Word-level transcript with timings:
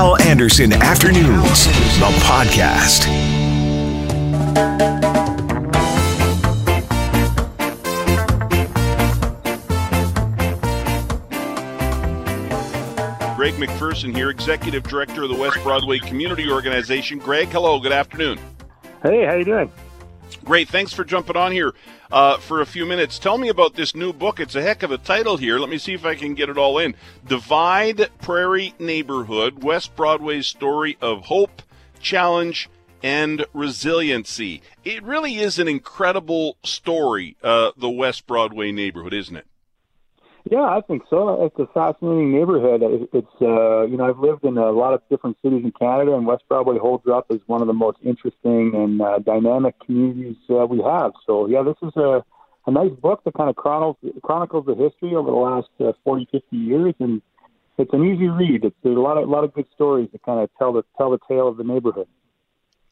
Hal 0.00 0.18
Anderson 0.22 0.72
Afternoons, 0.72 1.66
the 1.98 2.08
podcast. 2.24 3.04
Greg 13.36 13.52
McPherson 13.56 14.16
here, 14.16 14.30
Executive 14.30 14.84
Director 14.84 15.24
of 15.24 15.28
the 15.28 15.36
West 15.36 15.62
Broadway 15.62 15.98
Community 15.98 16.50
Organization. 16.50 17.18
Greg, 17.18 17.48
hello, 17.48 17.78
good 17.78 17.92
afternoon. 17.92 18.38
Hey, 19.02 19.26
how 19.26 19.34
you 19.34 19.44
doing? 19.44 19.70
Great, 20.44 20.68
thanks 20.68 20.92
for 20.92 21.04
jumping 21.04 21.36
on 21.36 21.52
here 21.52 21.74
uh, 22.10 22.38
for 22.38 22.60
a 22.60 22.66
few 22.66 22.86
minutes. 22.86 23.18
Tell 23.18 23.36
me 23.36 23.48
about 23.48 23.74
this 23.74 23.94
new 23.94 24.12
book. 24.12 24.40
It's 24.40 24.54
a 24.54 24.62
heck 24.62 24.82
of 24.82 24.90
a 24.90 24.98
title 24.98 25.36
here. 25.36 25.58
Let 25.58 25.68
me 25.68 25.78
see 25.78 25.92
if 25.92 26.04
I 26.04 26.14
can 26.14 26.34
get 26.34 26.48
it 26.48 26.56
all 26.56 26.78
in. 26.78 26.94
Divide 27.26 28.08
Prairie 28.22 28.74
Neighborhood, 28.78 29.62
West 29.62 29.94
Broadway's 29.96 30.46
story 30.46 30.96
of 31.00 31.26
hope, 31.26 31.62
challenge, 32.00 32.70
and 33.02 33.44
resiliency. 33.52 34.62
It 34.82 35.02
really 35.02 35.36
is 35.36 35.58
an 35.58 35.68
incredible 35.68 36.56
story, 36.62 37.36
uh, 37.42 37.72
the 37.76 37.90
West 37.90 38.26
Broadway 38.26 38.72
neighborhood, 38.72 39.14
isn't 39.14 39.36
it? 39.36 39.46
Yeah, 40.50 40.64
I 40.64 40.80
think 40.80 41.04
so. 41.08 41.44
It's 41.44 41.58
a 41.60 41.72
fascinating 41.72 42.32
neighborhood. 42.32 42.82
It's 43.12 43.40
uh, 43.40 43.82
you 43.86 43.96
know 43.96 44.08
I've 44.08 44.18
lived 44.18 44.44
in 44.44 44.58
a 44.58 44.72
lot 44.72 44.94
of 44.94 45.02
different 45.08 45.36
cities 45.42 45.62
in 45.62 45.70
Canada, 45.70 46.16
and 46.16 46.26
West 46.26 46.42
Broadway 46.48 46.76
holds 46.76 47.06
up 47.06 47.26
as 47.30 47.38
one 47.46 47.60
of 47.60 47.68
the 47.68 47.72
most 47.72 47.98
interesting 48.04 48.74
and 48.74 49.00
uh, 49.00 49.20
dynamic 49.20 49.76
communities 49.86 50.34
uh, 50.50 50.66
we 50.66 50.82
have. 50.82 51.12
So 51.24 51.46
yeah, 51.46 51.62
this 51.62 51.76
is 51.82 51.96
a 51.96 52.24
a 52.66 52.70
nice 52.72 52.90
book 52.90 53.22
that 53.24 53.34
kind 53.34 53.48
of 53.48 53.54
chronicles 53.54 53.96
chronicles 54.24 54.66
the 54.66 54.74
history 54.74 55.14
over 55.14 55.30
the 55.30 55.36
last 55.36 55.68
uh, 55.78 55.92
40, 56.02 56.28
50 56.32 56.56
years, 56.56 56.94
and 56.98 57.22
it's 57.78 57.92
an 57.92 58.04
easy 58.04 58.26
read. 58.26 58.64
It's 58.64 58.76
there's 58.82 58.96
a 58.96 59.00
lot 59.00 59.18
of 59.18 59.28
a 59.28 59.30
lot 59.30 59.44
of 59.44 59.54
good 59.54 59.66
stories 59.76 60.08
that 60.10 60.22
kind 60.24 60.40
of 60.40 60.50
tell 60.58 60.72
the 60.72 60.82
tell 60.98 61.12
the 61.12 61.20
tale 61.28 61.46
of 61.46 61.58
the 61.58 61.64
neighborhood. 61.64 62.08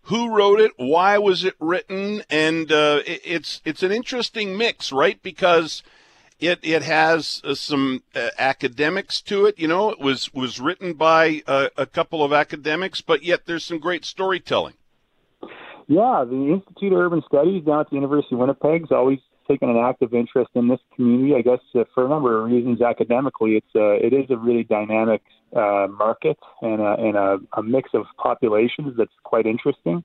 Who 0.03 0.33
wrote 0.33 0.61
it? 0.61 0.71
Why 0.77 1.19
was 1.19 1.43
it 1.43 1.55
written? 1.59 2.23
And 2.31 2.71
uh, 2.71 3.01
it, 3.05 3.21
it's 3.25 3.61
it's 3.65 3.83
an 3.83 3.91
interesting 3.91 4.57
mix, 4.57 4.93
right? 4.93 5.21
Because 5.21 5.83
it 6.41 6.61
it 6.63 6.83
has 6.83 7.41
uh, 7.45 7.55
some 7.55 8.03
uh, 8.15 8.29
academics 8.39 9.21
to 9.23 9.47
it. 9.47 9.59
You 9.59 9.69
know, 9.69 9.91
it 9.91 9.99
was 9.99 10.33
was 10.33 10.61
written 10.61 10.95
by 10.95 11.43
uh, 11.47 11.69
a 11.77 11.87
couple 11.87 12.23
of 12.23 12.33
academics, 12.33 13.01
but 13.01 13.23
yet 13.23 13.47
there's 13.47 13.65
some 13.65 13.79
great 13.79 14.05
storytelling. 14.05 14.75
Yeah, 15.87 16.25
the 16.29 16.53
Institute 16.53 16.93
of 16.93 16.99
Urban 16.99 17.23
Studies 17.27 17.65
down 17.65 17.81
at 17.81 17.91
the 17.91 17.97
University 17.97 18.35
of 18.35 18.41
Winnipeg 18.41 18.83
has 18.83 18.93
always 18.93 19.21
taken 19.49 19.71
an 19.71 19.79
active 19.79 20.13
interest 20.13 20.51
in 20.55 20.69
this 20.69 20.81
community. 20.95 21.35
I 21.35 21.41
guess 21.41 21.61
uh, 21.75 21.85
for 21.95 22.05
a 22.05 22.09
number 22.09 22.39
of 22.39 22.51
reasons, 22.51 22.83
academically, 22.83 23.57
it's 23.57 23.75
uh, 23.75 23.93
it 23.95 24.13
is 24.13 24.31
a 24.31 24.37
really 24.37 24.65
dynamic 24.65 25.23
uh, 25.57 25.87
market 25.91 26.39
and 26.61 26.81
a, 26.81 26.95
and 26.99 27.17
a, 27.17 27.39
a 27.57 27.63
mix 27.63 27.91
of 27.95 28.05
populations 28.19 28.97
that's 28.97 29.13
quite 29.25 29.47
interesting. 29.47 30.05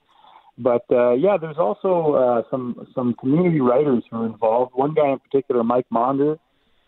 But 0.57 0.85
uh, 0.91 1.13
yeah, 1.13 1.37
there's 1.39 1.57
also 1.57 2.13
uh, 2.13 2.49
some 2.51 2.87
some 2.93 3.15
community 3.19 3.59
writers 3.59 4.03
who 4.09 4.17
are 4.17 4.25
involved. 4.25 4.73
One 4.75 4.93
guy 4.93 5.09
in 5.11 5.19
particular, 5.19 5.63
Mike 5.63 5.87
Maunder, 5.89 6.37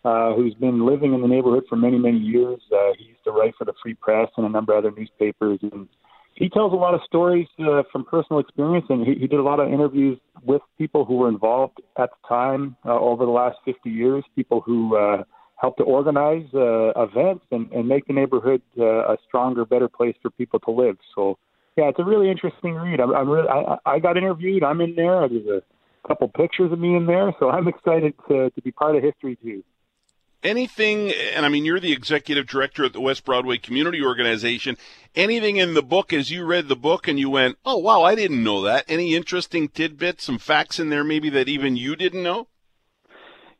uh, 0.03 0.33
who's 0.35 0.53
been 0.53 0.85
living 0.85 1.13
in 1.13 1.21
the 1.21 1.27
neighborhood 1.27 1.63
for 1.67 1.75
many 1.75 1.97
many 1.97 2.19
years. 2.19 2.61
Uh, 2.71 2.93
he 2.97 3.05
used 3.05 3.23
to 3.23 3.31
write 3.31 3.53
for 3.57 3.65
the 3.65 3.73
Free 3.81 3.95
Press 3.95 4.29
and 4.37 4.45
a 4.45 4.49
number 4.49 4.77
of 4.77 4.85
other 4.85 4.95
newspapers, 4.95 5.59
and 5.63 5.87
he 6.35 6.49
tells 6.49 6.73
a 6.73 6.75
lot 6.75 6.93
of 6.93 7.01
stories 7.05 7.47
uh, 7.59 7.83
from 7.91 8.05
personal 8.05 8.39
experience. 8.39 8.85
And 8.89 9.05
he, 9.05 9.15
he 9.15 9.27
did 9.27 9.39
a 9.39 9.43
lot 9.43 9.59
of 9.59 9.71
interviews 9.71 10.19
with 10.43 10.61
people 10.77 11.05
who 11.05 11.15
were 11.15 11.29
involved 11.29 11.81
at 11.97 12.09
the 12.11 12.27
time 12.27 12.75
uh, 12.85 12.99
over 12.99 13.25
the 13.25 13.31
last 13.31 13.57
50 13.65 13.89
years, 13.89 14.23
people 14.35 14.61
who 14.61 14.95
uh, 14.95 15.23
helped 15.55 15.77
to 15.77 15.83
organize 15.85 16.45
uh, 16.53 16.91
events 17.01 17.45
and, 17.51 17.71
and 17.71 17.87
make 17.87 18.05
the 18.07 18.13
neighborhood 18.13 18.61
uh, 18.77 19.13
a 19.13 19.17
stronger, 19.27 19.65
better 19.65 19.87
place 19.87 20.15
for 20.21 20.29
people 20.31 20.59
to 20.59 20.71
live. 20.71 20.97
So 21.15 21.37
yeah, 21.77 21.89
it's 21.89 21.99
a 21.99 22.03
really 22.03 22.29
interesting 22.29 22.73
read. 22.75 22.99
I'm, 22.99 23.13
I'm 23.13 23.29
really, 23.29 23.49
I, 23.49 23.77
I 23.85 23.99
got 23.99 24.17
interviewed. 24.17 24.63
I'm 24.63 24.79
in 24.81 24.95
there. 24.95 25.27
There's 25.27 25.47
a 25.47 26.07
couple 26.07 26.27
pictures 26.29 26.71
of 26.71 26.79
me 26.79 26.95
in 26.95 27.05
there, 27.05 27.35
so 27.39 27.49
I'm 27.49 27.67
excited 27.67 28.13
to 28.29 28.49
to 28.49 28.61
be 28.61 28.71
part 28.71 28.95
of 28.95 29.03
history 29.03 29.37
too. 29.43 29.63
Anything, 30.41 31.11
and 31.33 31.43
I 31.43 31.49
mean, 31.49 31.65
you're 31.65 31.79
the 31.79 31.91
executive 31.91 32.45
director 32.45 32.85
at 32.85 32.93
the 32.93 33.01
West 33.01 33.25
Broadway 33.25 33.57
Community 33.57 34.03
Organization. 34.03 34.77
Anything 35.15 35.57
in 35.57 35.73
the 35.73 35.81
book 35.81 36.13
as 36.13 36.29
you 36.29 36.45
read 36.45 36.67
the 36.67 36.75
book 36.75 37.07
and 37.07 37.19
you 37.19 37.29
went, 37.29 37.57
"Oh 37.65 37.77
wow, 37.77 38.03
I 38.03 38.15
didn't 38.15 38.43
know 38.43 38.61
that." 38.61 38.85
Any 38.87 39.15
interesting 39.15 39.67
tidbits, 39.67 40.23
some 40.23 40.37
facts 40.37 40.79
in 40.79 40.89
there 40.89 41.03
maybe 41.03 41.29
that 41.31 41.49
even 41.49 41.75
you 41.75 41.95
didn't 41.95 42.23
know? 42.23 42.47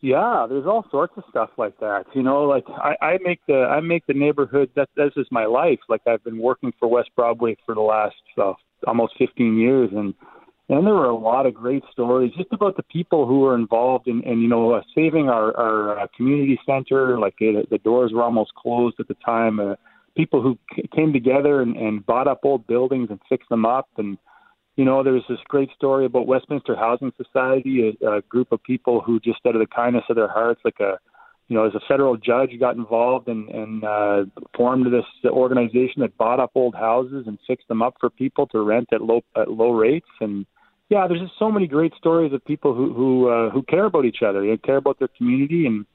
Yeah, 0.01 0.45
there's 0.47 0.65
all 0.65 0.85
sorts 0.91 1.13
of 1.17 1.23
stuff 1.29 1.49
like 1.57 1.79
that. 1.79 2.05
You 2.13 2.21
know, 2.21 2.43
like 2.43 2.65
I, 2.69 2.95
I 3.01 3.17
make 3.23 3.39
the 3.47 3.63
I 3.63 3.79
make 3.79 4.05
the 4.05 4.13
neighborhood 4.13 4.69
that 4.75 4.89
this 4.95 5.13
is 5.15 5.25
my 5.31 5.45
life. 5.45 5.79
Like 5.89 6.01
I've 6.05 6.23
been 6.23 6.39
working 6.39 6.73
for 6.79 6.87
West 6.87 7.09
Broadway 7.15 7.57
for 7.65 7.73
the 7.73 7.81
last 7.81 8.15
uh, 8.37 8.53
almost 8.85 9.13
15 9.17 9.57
years, 9.57 9.89
and 9.93 10.13
and 10.67 10.85
there 10.85 10.93
were 10.93 11.09
a 11.09 11.15
lot 11.15 11.45
of 11.45 11.53
great 11.53 11.83
stories 11.91 12.31
just 12.37 12.51
about 12.51 12.75
the 12.75 12.83
people 12.83 13.27
who 13.27 13.39
were 13.39 13.55
involved 13.55 14.07
in, 14.07 14.21
in 14.23 14.41
you 14.41 14.47
know 14.47 14.73
uh, 14.73 14.81
saving 14.93 15.29
our 15.29 15.55
our 15.57 15.99
uh, 15.99 16.07
community 16.15 16.59
center. 16.65 17.17
Like 17.17 17.35
it, 17.39 17.69
the 17.69 17.77
doors 17.79 18.11
were 18.13 18.23
almost 18.23 18.53
closed 18.55 18.99
at 18.99 19.07
the 19.07 19.17
time. 19.25 19.59
Uh, 19.59 19.75
people 20.15 20.41
who 20.41 20.57
c- 20.75 20.87
came 20.95 21.13
together 21.13 21.61
and, 21.61 21.75
and 21.77 22.05
bought 22.05 22.27
up 22.27 22.41
old 22.43 22.65
buildings 22.67 23.07
and 23.09 23.19
fixed 23.29 23.49
them 23.49 23.65
up 23.65 23.87
and 23.97 24.17
you 24.75 24.83
know, 24.83 25.03
there's 25.03 25.23
this 25.29 25.39
great 25.47 25.69
story 25.75 26.05
about 26.05 26.27
Westminster 26.27 26.75
Housing 26.75 27.13
Society, 27.17 27.97
a, 28.01 28.17
a 28.17 28.21
group 28.23 28.51
of 28.51 28.61
people 28.63 29.01
who 29.01 29.19
just 29.19 29.39
out 29.45 29.55
of 29.55 29.61
the 29.61 29.67
kindness 29.67 30.03
of 30.09 30.15
their 30.15 30.27
hearts, 30.27 30.61
like 30.65 30.79
a, 30.79 30.97
you 31.47 31.55
know, 31.55 31.65
as 31.65 31.75
a 31.75 31.79
federal 31.87 32.17
judge, 32.17 32.49
got 32.59 32.75
involved 32.75 33.27
and, 33.27 33.47
and 33.49 33.83
uh, 33.83 34.25
formed 34.57 34.87
this 34.87 35.05
organization 35.29 36.01
that 36.01 36.17
bought 36.17 36.39
up 36.39 36.51
old 36.55 36.75
houses 36.75 37.25
and 37.27 37.37
fixed 37.47 37.67
them 37.67 37.81
up 37.81 37.95
for 37.99 38.09
people 38.09 38.47
to 38.47 38.61
rent 38.61 38.89
at 38.91 39.01
low 39.01 39.21
at 39.37 39.49
low 39.49 39.71
rates. 39.71 40.07
And 40.19 40.45
yeah, 40.89 41.07
there's 41.07 41.21
just 41.21 41.39
so 41.39 41.51
many 41.51 41.67
great 41.67 41.93
stories 41.97 42.33
of 42.33 42.43
people 42.45 42.73
who 42.73 42.93
who 42.93 43.29
uh, 43.29 43.49
who 43.51 43.61
care 43.63 43.85
about 43.85 44.05
each 44.05 44.23
other, 44.27 44.43
you 44.43 44.57
care 44.57 44.77
about 44.77 44.99
their 44.99 45.09
community, 45.17 45.65
and 45.65 45.85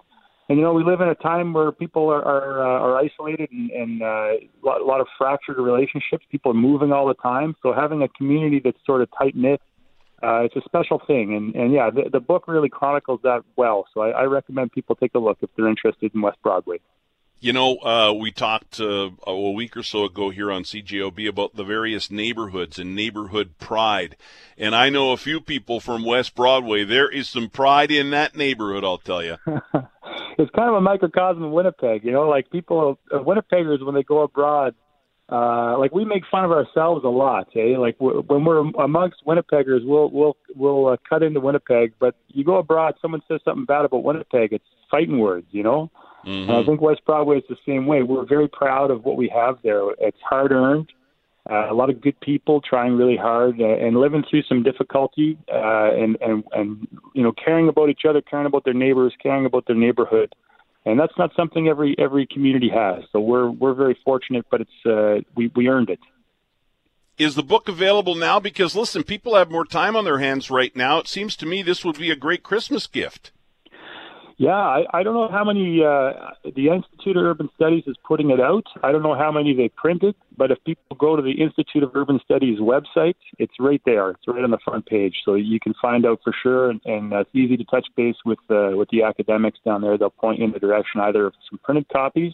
and 0.51 0.59
you 0.59 0.65
know, 0.65 0.73
we 0.73 0.83
live 0.83 1.01
in 1.01 1.09
a 1.09 1.15
time 1.15 1.53
where 1.53 1.71
people 1.71 2.09
are 2.11 2.25
are, 2.25 2.61
uh, 2.61 2.81
are 2.81 2.99
isolated 2.99 3.53
and, 3.53 3.71
and 3.71 4.03
uh, 4.03 4.33
a 4.69 4.85
lot 4.85 5.01
of 5.01 5.07
fractured 5.17 5.59
relationships. 5.59 6.27
People 6.29 6.51
are 6.51 6.57
moving 6.57 6.91
all 6.91 7.07
the 7.07 7.15
time, 7.15 7.55
so 7.63 7.73
having 7.73 8.03
a 8.03 8.09
community 8.09 8.61
that's 8.63 8.77
sort 8.85 9.01
of 9.01 9.09
tight 9.17 9.37
knit, 9.37 9.63
uh, 10.25 10.41
it's 10.41 10.57
a 10.57 10.61
special 10.65 11.01
thing. 11.07 11.37
And 11.37 11.55
and 11.55 11.73
yeah, 11.73 11.89
the, 11.89 12.11
the 12.11 12.19
book 12.19 12.49
really 12.49 12.69
chronicles 12.69 13.21
that 13.23 13.43
well. 13.55 13.85
So 13.95 14.01
I, 14.01 14.09
I 14.09 14.23
recommend 14.25 14.73
people 14.73 14.97
take 14.97 15.15
a 15.15 15.21
look 15.21 15.39
if 15.41 15.51
they're 15.57 15.69
interested 15.69 16.13
in 16.13 16.21
West 16.21 16.39
Broadway. 16.43 16.81
You 17.43 17.55
know, 17.55 17.79
uh, 17.79 18.13
we 18.13 18.33
talked 18.33 18.81
uh, 18.81 19.09
a 19.27 19.51
week 19.53 19.75
or 19.75 19.83
so 19.83 20.05
ago 20.05 20.29
here 20.29 20.53
on 20.53 20.63
CJOB 20.63 21.27
about 21.27 21.57
the 21.57 21.65
various 21.65 22.11
neighborhoods 22.11 22.79
and 22.79 22.95
neighborhood 22.95 23.57
pride. 23.59 24.17
And 24.59 24.75
I 24.75 24.91
know 24.91 25.13
a 25.13 25.17
few 25.17 25.41
people 25.41 25.81
from 25.81 26.05
West 26.05 26.35
Broadway. 26.35 26.85
There 26.85 27.09
is 27.09 27.31
some 27.31 27.49
pride 27.49 27.91
in 27.91 28.11
that 28.11 28.37
neighborhood, 28.37 28.85
I'll 28.85 28.99
tell 28.99 29.25
you. 29.25 29.39
it's 29.47 30.51
kind 30.51 30.69
of 30.69 30.75
a 30.75 30.83
microcosm 30.83 31.43
of 31.45 31.51
Winnipeg. 31.51 32.05
You 32.05 32.13
know, 32.13 32.29
like 32.29 32.51
people, 32.51 32.99
uh, 33.11 33.21
Winnipeggers 33.21 33.83
when 33.83 33.95
they 33.95 34.03
go 34.03 34.21
abroad, 34.21 34.75
uh, 35.31 35.79
like 35.79 35.95
we 35.95 36.05
make 36.05 36.25
fun 36.31 36.45
of 36.45 36.51
ourselves 36.51 37.07
a 37.07 37.09
lot. 37.09 37.49
Eh? 37.57 37.79
Like 37.79 37.97
when 37.99 38.45
we're 38.45 38.69
amongst 38.83 39.25
Winnipeggers, 39.27 39.87
we'll 39.87 40.11
we'll 40.11 40.37
we'll 40.55 40.89
uh, 40.89 40.97
cut 41.09 41.23
into 41.23 41.41
Winnipeg. 41.41 41.95
But 41.99 42.17
you 42.29 42.45
go 42.45 42.59
abroad, 42.59 42.97
someone 43.01 43.23
says 43.29 43.41
something 43.47 43.65
bad 43.65 43.87
about 43.87 44.05
Winnipeg, 44.05 44.53
it's 44.53 44.65
fighting 44.91 45.19
words. 45.19 45.47
You 45.53 45.63
know. 45.63 45.91
Mm-hmm. 46.27 46.51
And 46.51 46.53
I 46.53 46.65
think 46.65 46.81
West 46.81 47.01
Broadway 47.07 47.39
is 47.39 47.45
the 47.49 47.57
same 47.67 47.87
way. 47.87 48.03
We're 48.03 48.27
very 48.27 48.49
proud 48.49 48.91
of 48.91 49.05
what 49.05 49.17
we 49.17 49.29
have 49.35 49.59
there. 49.63 49.91
It's 49.99 50.21
hard 50.29 50.53
earned. 50.53 50.93
Uh, 51.51 51.71
a 51.71 51.75
lot 51.75 51.89
of 51.89 52.01
good 52.01 52.19
people 52.21 52.61
trying 52.61 52.97
really 52.97 53.17
hard 53.17 53.61
uh, 53.61 53.65
and 53.65 53.97
living 53.97 54.23
through 54.29 54.43
some 54.43 54.63
difficulty 54.63 55.39
uh, 55.53 55.91
and 55.93 56.19
and 56.21 56.45
and 56.53 56.87
you 57.15 57.23
know 57.23 57.33
caring 57.33 57.69
about 57.69 57.89
each 57.89 58.03
other, 58.09 58.21
caring 58.21 58.47
about 58.47 58.65
their 58.65 58.75
neighbors, 58.75 59.15
caring 59.23 59.47
about 59.47 59.67
their 59.67 59.75
neighborhood, 59.75 60.35
and 60.85 61.01
that's 61.01 61.17
not 61.17 61.31
something 61.35 61.67
every 61.67 61.97
every 61.99 62.27
community 62.27 62.69
has. 62.69 63.05
So 63.11 63.21
we're 63.21 63.51
we're 63.51 63.75
very 63.75 63.99
fortunate, 64.05 64.47
but 64.51 64.61
it's 64.61 64.87
uh, 64.87 65.27
we 65.35 65.51
we 65.57 65.69
earned 65.69 65.89
it. 65.89 65.99
Is 67.19 67.35
the 67.35 67.43
book 67.43 67.69
available 67.69 68.15
now? 68.15 68.39
Because 68.39 68.77
listen, 68.77 69.03
people 69.03 69.35
have 69.35 69.51
more 69.51 69.65
time 69.65 69.97
on 69.97 70.05
their 70.05 70.19
hands 70.19 70.51
right 70.51 70.77
now. 70.77 70.99
It 70.99 71.09
seems 71.09 71.37
to 71.37 71.47
me 71.47 71.63
this 71.63 71.85
would 71.85 71.99
be 71.99 72.11
a 72.11 72.17
great 72.17 72.43
Christmas 72.43 72.87
gift. 72.87 73.33
Yeah, 74.41 74.57
I, 74.57 74.87
I 74.95 75.03
don't 75.03 75.13
know 75.13 75.29
how 75.29 75.45
many 75.45 75.85
uh, 75.85 76.31
the 76.57 76.69
Institute 76.69 77.15
of 77.15 77.25
Urban 77.25 77.51
Studies 77.57 77.85
is 77.87 77.95
putting 78.09 78.31
it 78.31 78.41
out. 78.41 78.65
I 78.83 78.91
don't 78.91 79.03
know 79.03 79.15
how 79.15 79.31
many 79.31 79.55
they 79.55 79.69
printed, 79.69 80.15
but 80.35 80.51
if 80.51 80.57
people 80.65 80.97
go 80.97 81.15
to 81.15 81.21
the 81.21 81.43
Institute 81.43 81.83
of 81.83 81.95
Urban 81.95 82.19
Studies 82.25 82.59
website, 82.59 83.17
it's 83.39 83.53
right 83.61 83.83
there. 83.85 84.13
It's 84.13 84.27
right 84.27 84.43
on 84.43 84.51
the 84.51 84.59
front 84.65 84.87
page, 84.87 85.17
so 85.27 85.35
you 85.35 85.61
can 85.61 85.75
find 85.83 86.07
out 86.07 86.21
for 86.25 86.33
sure. 86.43 86.71
And, 86.71 86.81
and 86.87 87.13
it's 87.13 87.29
easy 87.35 87.59
to 87.59 87.65
touch 87.65 87.87
base 87.99 88.17
with 88.25 88.39
uh, 88.49 88.71
with 88.75 88.89
the 88.89 89.03
academics 89.03 89.59
down 89.63 89.83
there. 89.83 89.99
They'll 89.99 90.09
point 90.09 90.39
you 90.39 90.47
in 90.47 90.53
the 90.53 90.59
direction 90.59 91.03
either 91.03 91.27
of 91.27 91.35
some 91.51 91.61
printed 91.63 91.91
copies 91.91 92.33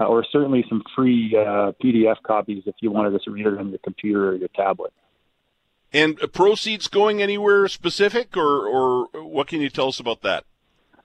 uh, 0.00 0.06
or 0.06 0.24
certainly 0.32 0.64
some 0.70 0.82
free 0.96 1.36
uh, 1.36 1.72
PDF 1.84 2.16
copies 2.22 2.62
if 2.64 2.76
you 2.80 2.90
wanted 2.90 3.20
to 3.22 3.30
read 3.30 3.44
it 3.44 3.58
on 3.58 3.68
your 3.68 3.78
computer 3.84 4.30
or 4.30 4.36
your 4.36 4.48
tablet. 4.56 4.94
And 5.92 6.16
proceeds 6.32 6.88
going 6.88 7.20
anywhere 7.20 7.68
specific, 7.68 8.38
or 8.38 8.66
or 8.66 9.22
what 9.22 9.48
can 9.48 9.60
you 9.60 9.68
tell 9.68 9.88
us 9.88 10.00
about 10.00 10.22
that? 10.22 10.44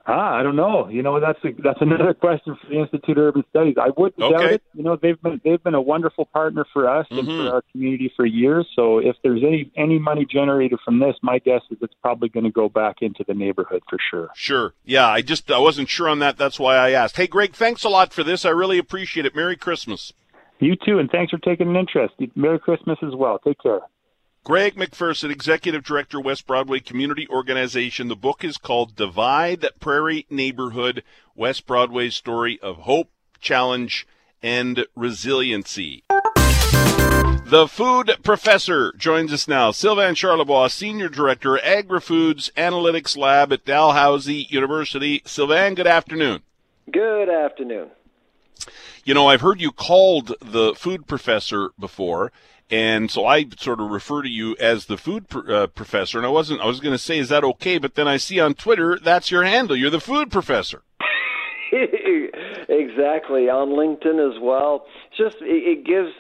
Ah, 0.09 0.36
I 0.36 0.42
don't 0.44 0.56
know. 0.56 0.88
You 0.88 1.04
know, 1.04 1.19
that's 1.19 1.38
a, 1.44 1.50
that's 1.62 1.81
another 1.81 2.13
question 2.19 2.56
for 2.62 2.69
the 2.69 2.80
Institute 2.80 3.18
of 3.18 3.24
Urban 3.25 3.44
Studies. 3.50 3.75
I 3.77 3.89
wouldn't 3.98 4.21
Okay. 4.24 4.31
doubt 4.33 4.54
it. 4.54 4.63
You 4.74 4.83
know, 4.83 4.95
they've 4.95 5.21
been 5.21 5.42
they've 5.44 5.62
been 5.62 5.75
a 5.75 5.81
wonderful 5.81 6.25
partner 6.25 6.65
for 6.71 6.89
us 6.89 7.06
and 7.12 7.27
Mhm. 7.27 7.45
for 7.48 7.54
our 7.56 7.63
community 7.74 8.12
for 8.15 8.25
years. 8.25 8.65
So 8.74 9.00
if 9.00 9.18
there's 9.21 9.44
any 9.44 9.69
any 9.75 10.00
money 10.00 10.25
generated 10.25 10.80
from 10.86 11.00
this, 11.00 11.15
my 11.21 11.39
guess 11.39 11.62
is 11.71 11.77
it's 11.81 11.94
probably 12.01 12.30
going 12.30 12.45
to 12.45 12.51
go 12.51 12.69
back 12.69 13.01
into 13.01 13.25
the 13.27 13.33
neighborhood 13.33 13.83
for 13.89 13.98
sure. 14.09 14.30
Sure. 14.33 14.74
Yeah, 14.86 15.07
I 15.09 15.21
just 15.21 15.51
I 15.51 15.59
wasn't 15.59 15.89
sure 15.89 16.07
on 16.07 16.19
that. 16.19 16.38
That's 16.38 16.57
why 16.57 16.77
I 16.77 16.92
asked. 16.92 17.18
Hey, 17.18 17.27
Greg, 17.27 17.53
thanks 17.53 17.83
a 17.83 17.89
lot 17.89 18.13
for 18.13 18.24
this. 18.24 18.45
I 18.45 18.50
really 18.51 18.77
appreciate 18.77 19.25
it. 19.25 19.36
Merry 19.36 19.57
Christmas. 19.57 20.13
You 20.60 20.75
too, 20.75 21.00
and 21.00 21.12
thanks 21.12 21.31
for 21.31 21.38
taking 21.38 21.68
an 21.68 21.75
interest. 21.75 22.13
Merry 22.36 22.60
Christmas 22.60 22.98
as 23.03 23.13
well. 23.13 23.39
Take 23.39 23.60
care. 23.62 23.81
Greg 24.47 24.75
McPherson, 24.75 25.29
Executive 25.29 25.83
Director, 25.83 26.21
West 26.21 26.47
Broadway 26.47 26.79
Community 26.79 27.27
Organization. 27.27 28.07
The 28.07 28.15
book 28.15 28.45
is 28.45 28.55
called 28.57 28.95
Divide 28.95 29.65
Prairie 29.81 30.25
Neighborhood 30.29 31.03
West 31.35 31.67
Broadway's 31.67 32.15
Story 32.15 32.57
of 32.61 32.77
Hope, 32.77 33.09
Challenge, 33.41 34.07
and 34.41 34.85
Resiliency. 34.95 36.05
The 36.07 37.67
food 37.69 38.19
professor 38.23 38.94
joins 38.94 39.33
us 39.33 39.49
now. 39.49 39.71
Sylvain 39.71 40.15
Charlebois, 40.15 40.71
Senior 40.71 41.09
Director, 41.09 41.61
Agri-Foods 41.61 42.50
Analytics 42.55 43.17
Lab 43.17 43.51
at 43.51 43.65
Dalhousie 43.65 44.47
University. 44.50 45.23
Sylvain, 45.25 45.75
good 45.75 45.88
afternoon. 45.88 46.41
Good 46.89 47.27
afternoon. 47.27 47.89
You 49.03 49.13
know, 49.13 49.27
I've 49.27 49.41
heard 49.41 49.59
you 49.59 49.73
called 49.73 50.35
the 50.41 50.73
food 50.73 51.05
professor 51.05 51.71
before, 51.77 52.31
and 52.69 53.09
so 53.09 53.25
I 53.25 53.45
sort 53.57 53.79
of 53.79 53.89
refer 53.89 54.21
to 54.21 54.29
you 54.29 54.55
as 54.59 54.85
the 54.85 54.97
food 54.97 55.29
pr- 55.29 55.51
uh, 55.51 55.67
professor. 55.67 56.17
And 56.17 56.27
I 56.27 56.29
wasn't, 56.29 56.61
I 56.61 56.65
was 56.65 56.79
going 56.79 56.93
to 56.93 56.99
say, 56.99 57.17
is 57.17 57.29
that 57.29 57.43
okay? 57.43 57.77
But 57.77 57.95
then 57.95 58.07
I 58.07 58.17
see 58.17 58.39
on 58.39 58.55
Twitter 58.55 58.99
that's 59.01 59.31
your 59.31 59.43
handle. 59.43 59.75
You're 59.75 59.89
the 59.89 59.99
food 59.99 60.31
professor. 60.31 60.81
exactly 62.69 63.49
on 63.49 63.69
LinkedIn 63.69 64.19
as 64.19 64.41
well. 64.41 64.85
It's 65.09 65.17
just 65.17 65.41
it, 65.41 65.79
it 65.79 65.85
gives 65.85 66.11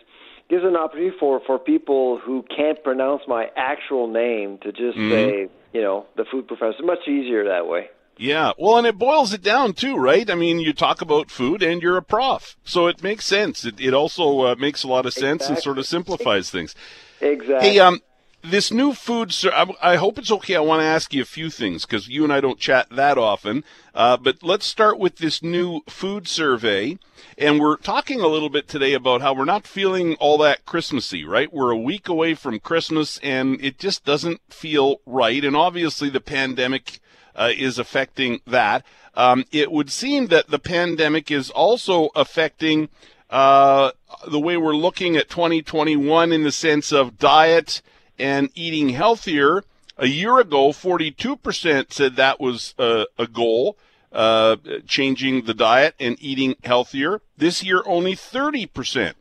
gives 0.49 0.63
an 0.63 0.75
opportunity 0.75 1.15
for 1.19 1.41
for 1.45 1.59
people 1.59 2.19
who 2.23 2.43
can't 2.55 2.81
pronounce 2.83 3.21
my 3.27 3.47
actual 3.55 4.07
name 4.07 4.59
to 4.63 4.71
just 4.71 4.97
say 4.97 5.49
you 5.73 5.81
know 5.81 6.05
the 6.15 6.25
food 6.29 6.47
professor. 6.47 6.83
Much 6.83 7.07
easier 7.07 7.45
that 7.45 7.67
way. 7.67 7.89
Yeah. 8.17 8.51
Well, 8.57 8.77
and 8.77 8.87
it 8.87 8.97
boils 8.97 9.33
it 9.33 9.41
down 9.41 9.73
too, 9.73 9.97
right? 9.97 10.29
I 10.29 10.35
mean, 10.35 10.59
you 10.59 10.73
talk 10.73 11.01
about 11.01 11.31
food 11.31 11.61
and 11.61 11.81
you're 11.81 11.97
a 11.97 12.01
prof. 12.01 12.57
So 12.63 12.87
it 12.87 13.03
makes 13.03 13.25
sense. 13.25 13.65
It, 13.65 13.79
it 13.79 13.93
also 13.93 14.41
uh, 14.41 14.55
makes 14.55 14.83
a 14.83 14.87
lot 14.87 15.05
of 15.05 15.13
sense 15.13 15.47
and 15.47 15.57
sort 15.57 15.77
of 15.77 15.85
simplifies 15.85 16.49
things. 16.49 16.75
Exactly. 17.21 17.69
Hey, 17.69 17.79
um, 17.79 18.01
this 18.43 18.71
new 18.71 18.93
food, 18.93 19.33
sur- 19.33 19.53
I, 19.53 19.73
I 19.81 19.95
hope 19.95 20.17
it's 20.17 20.31
okay. 20.31 20.55
I 20.55 20.61
want 20.61 20.81
to 20.81 20.85
ask 20.85 21.13
you 21.13 21.21
a 21.21 21.25
few 21.25 21.49
things 21.49 21.85
because 21.85 22.07
you 22.07 22.23
and 22.23 22.31
I 22.31 22.41
don't 22.41 22.59
chat 22.59 22.87
that 22.91 23.17
often. 23.17 23.63
Uh, 23.93 24.17
but 24.17 24.43
let's 24.43 24.65
start 24.65 24.99
with 24.99 25.17
this 25.17 25.41
new 25.41 25.81
food 25.87 26.27
survey. 26.27 26.97
And 27.37 27.59
we're 27.59 27.77
talking 27.77 28.21
a 28.21 28.27
little 28.27 28.49
bit 28.49 28.67
today 28.67 28.93
about 28.93 29.21
how 29.21 29.33
we're 29.33 29.45
not 29.45 29.67
feeling 29.67 30.15
all 30.15 30.37
that 30.39 30.65
Christmassy, 30.65 31.25
right? 31.25 31.51
We're 31.51 31.71
a 31.71 31.77
week 31.77 32.07
away 32.07 32.35
from 32.35 32.59
Christmas 32.59 33.19
and 33.19 33.63
it 33.63 33.79
just 33.79 34.05
doesn't 34.05 34.41
feel 34.49 35.01
right. 35.05 35.43
And 35.43 35.55
obviously 35.55 36.09
the 36.09 36.21
pandemic 36.21 36.99
uh, 37.37 37.51
is 37.55 37.79
affecting 37.79 38.41
that. 38.47 38.85
Um, 39.13 39.45
it 39.51 39.71
would 39.71 39.91
seem 39.91 40.27
that 40.27 40.49
the 40.49 40.59
pandemic 40.59 41.31
is 41.31 41.49
also 41.49 42.09
affecting 42.15 42.89
uh, 43.29 43.91
the 44.29 44.39
way 44.39 44.57
we're 44.57 44.75
looking 44.75 45.15
at 45.15 45.29
2021 45.29 46.31
in 46.31 46.43
the 46.43 46.51
sense 46.51 46.91
of 46.91 47.17
diet 47.17 47.81
and 48.19 48.49
eating 48.55 48.89
healthier. 48.89 49.63
A 49.97 50.07
year 50.07 50.39
ago, 50.39 50.69
42% 50.69 51.91
said 51.91 52.15
that 52.15 52.39
was 52.39 52.75
uh, 52.77 53.05
a 53.17 53.27
goal, 53.27 53.77
uh, 54.11 54.57
changing 54.85 55.45
the 55.45 55.53
diet 55.53 55.95
and 55.99 56.15
eating 56.21 56.55
healthier. 56.63 57.21
This 57.37 57.63
year, 57.63 57.81
only 57.85 58.15
30%. 58.15 59.13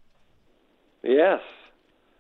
yes. 1.02 1.40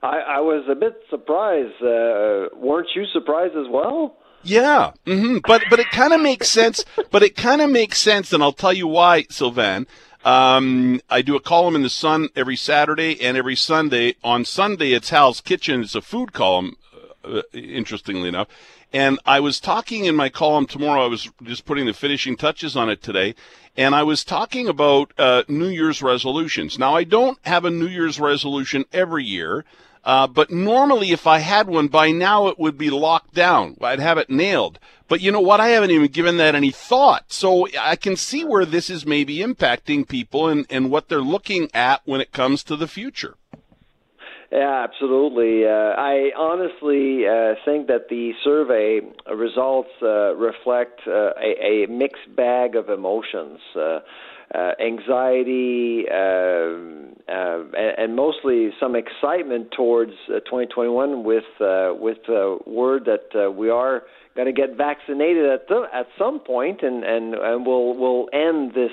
I, 0.02 0.18
I 0.36 0.40
was 0.40 0.64
a 0.70 0.74
bit 0.74 0.94
surprised. 1.10 1.82
Uh, 1.82 2.54
weren't 2.54 2.88
you 2.94 3.06
surprised 3.12 3.56
as 3.56 3.66
well? 3.68 4.16
Yeah, 4.46 4.92
hmm 5.04 5.38
but 5.46 5.64
but 5.68 5.80
it 5.80 5.90
kind 5.90 6.12
of 6.12 6.20
makes 6.20 6.48
sense. 6.48 6.84
But 7.10 7.22
it 7.24 7.36
kind 7.36 7.60
of 7.60 7.68
makes 7.68 7.98
sense, 7.98 8.32
and 8.32 8.42
I'll 8.42 8.52
tell 8.52 8.72
you 8.72 8.86
why, 8.86 9.26
Sylvain. 9.28 9.86
Um, 10.24 11.00
I 11.10 11.22
do 11.22 11.36
a 11.36 11.40
column 11.40 11.76
in 11.76 11.82
the 11.82 11.90
Sun 11.90 12.28
every 12.34 12.56
Saturday 12.56 13.20
and 13.20 13.36
every 13.36 13.56
Sunday. 13.56 14.14
On 14.24 14.44
Sunday, 14.44 14.92
it's 14.92 15.10
Hal's 15.10 15.40
Kitchen. 15.40 15.82
It's 15.82 15.94
a 15.94 16.00
food 16.00 16.32
column, 16.32 16.76
uh, 17.24 17.42
interestingly 17.52 18.28
enough. 18.28 18.48
And 18.92 19.18
I 19.26 19.40
was 19.40 19.60
talking 19.60 20.04
in 20.04 20.14
my 20.14 20.28
column 20.28 20.66
tomorrow. 20.66 21.04
I 21.04 21.08
was 21.08 21.28
just 21.42 21.64
putting 21.64 21.86
the 21.86 21.92
finishing 21.92 22.36
touches 22.36 22.76
on 22.76 22.88
it 22.88 23.02
today, 23.02 23.34
and 23.76 23.94
I 23.94 24.04
was 24.04 24.24
talking 24.24 24.68
about 24.68 25.12
uh, 25.18 25.42
New 25.48 25.68
Year's 25.68 26.02
resolutions. 26.02 26.78
Now, 26.78 26.94
I 26.94 27.04
don't 27.04 27.38
have 27.44 27.64
a 27.64 27.70
New 27.70 27.88
Year's 27.88 28.20
resolution 28.20 28.84
every 28.92 29.24
year. 29.24 29.64
Uh, 30.06 30.28
but 30.28 30.52
normally, 30.52 31.10
if 31.10 31.26
I 31.26 31.40
had 31.40 31.66
one 31.66 31.88
by 31.88 32.12
now, 32.12 32.46
it 32.46 32.60
would 32.60 32.78
be 32.78 32.90
locked 32.90 33.34
down. 33.34 33.76
I'd 33.82 33.98
have 33.98 34.18
it 34.18 34.30
nailed. 34.30 34.78
But 35.08 35.20
you 35.20 35.32
know 35.32 35.40
what? 35.40 35.60
I 35.60 35.70
haven't 35.70 35.90
even 35.90 36.06
given 36.12 36.36
that 36.36 36.54
any 36.54 36.70
thought. 36.70 37.32
So 37.32 37.66
I 37.78 37.96
can 37.96 38.14
see 38.14 38.44
where 38.44 38.64
this 38.64 38.88
is 38.88 39.04
maybe 39.04 39.38
impacting 39.38 40.06
people 40.06 40.48
and, 40.48 40.64
and 40.70 40.92
what 40.92 41.08
they're 41.08 41.20
looking 41.20 41.68
at 41.74 42.02
when 42.04 42.20
it 42.20 42.30
comes 42.30 42.62
to 42.64 42.76
the 42.76 42.86
future. 42.86 43.34
Yeah, 44.52 44.84
absolutely. 44.84 45.64
Uh, 45.66 45.70
I 45.98 46.30
honestly 46.38 47.26
uh, 47.26 47.56
think 47.64 47.88
that 47.88 48.08
the 48.08 48.30
survey 48.44 49.00
results 49.34 49.90
uh, 50.00 50.36
reflect 50.36 51.00
uh, 51.08 51.30
a, 51.36 51.84
a 51.84 51.86
mixed 51.88 52.34
bag 52.36 52.76
of 52.76 52.88
emotions. 52.88 53.58
Uh, 54.54 54.70
anxiety, 54.80 56.04
uh, 56.08 56.14
uh, 57.28 57.64
and, 57.76 57.98
and 57.98 58.16
mostly 58.16 58.70
some 58.78 58.94
excitement 58.94 59.72
towards 59.76 60.12
uh, 60.28 60.38
2021 60.38 61.24
with 61.24 61.42
uh, 61.60 61.92
with 61.98 62.18
word 62.64 63.06
that 63.06 63.52
we 63.56 63.68
are 63.68 64.04
going 64.36 64.46
to 64.46 64.52
get 64.52 64.76
vaccinated 64.76 65.46
at 65.46 65.66
the, 65.66 65.86
at 65.92 66.06
some 66.16 66.38
point, 66.38 66.82
and 66.82 67.02
and 67.02 67.34
and 67.34 67.66
we'll 67.66 67.96
we'll 67.96 68.28
end 68.32 68.72
this 68.72 68.92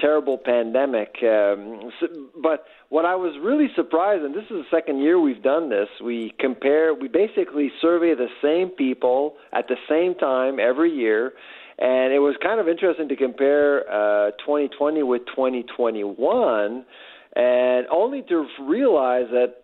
terrible 0.00 0.36
pandemic. 0.36 1.14
Um, 1.22 1.92
so, 2.00 2.06
but 2.42 2.64
what 2.88 3.04
I 3.04 3.14
was 3.14 3.38
really 3.40 3.68
surprised, 3.76 4.24
and 4.24 4.34
this 4.34 4.44
is 4.44 4.50
the 4.50 4.64
second 4.70 5.00
year 5.00 5.20
we've 5.20 5.42
done 5.42 5.70
this, 5.70 5.88
we 6.02 6.34
compare, 6.40 6.92
we 6.92 7.08
basically 7.08 7.70
survey 7.80 8.14
the 8.14 8.28
same 8.42 8.70
people 8.70 9.36
at 9.52 9.68
the 9.68 9.76
same 9.88 10.14
time 10.16 10.58
every 10.58 10.90
year. 10.90 11.34
And 11.82 12.12
it 12.12 12.20
was 12.20 12.36
kind 12.40 12.60
of 12.60 12.68
interesting 12.68 13.08
to 13.08 13.16
compare 13.16 13.80
uh, 13.90 14.30
2020 14.46 15.02
with 15.02 15.26
2021, 15.26 16.84
and 17.34 17.86
only 17.90 18.22
to 18.28 18.46
realize 18.60 19.26
that 19.32 19.56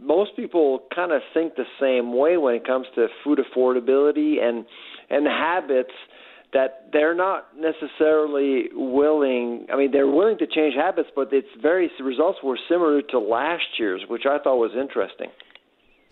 most 0.00 0.34
people 0.34 0.82
kind 0.92 1.12
of 1.12 1.22
think 1.32 1.54
the 1.54 1.66
same 1.80 2.16
way 2.16 2.36
when 2.36 2.56
it 2.56 2.66
comes 2.66 2.88
to 2.96 3.06
food 3.22 3.38
affordability 3.38 4.42
and 4.42 4.66
and 5.08 5.24
habits 5.26 5.92
that 6.52 6.88
they're 6.92 7.14
not 7.14 7.46
necessarily 7.56 8.64
willing 8.72 9.66
I 9.72 9.76
mean 9.76 9.92
they're 9.92 10.10
willing 10.10 10.38
to 10.38 10.48
change 10.48 10.74
habits 10.74 11.10
but 11.14 11.32
its 11.32 11.46
very 11.60 11.88
results 12.02 12.40
were 12.42 12.58
similar 12.68 13.02
to 13.02 13.20
last 13.20 13.78
year's 13.78 14.02
which 14.08 14.22
I 14.26 14.38
thought 14.42 14.56
was 14.56 14.72
interesting. 14.76 15.28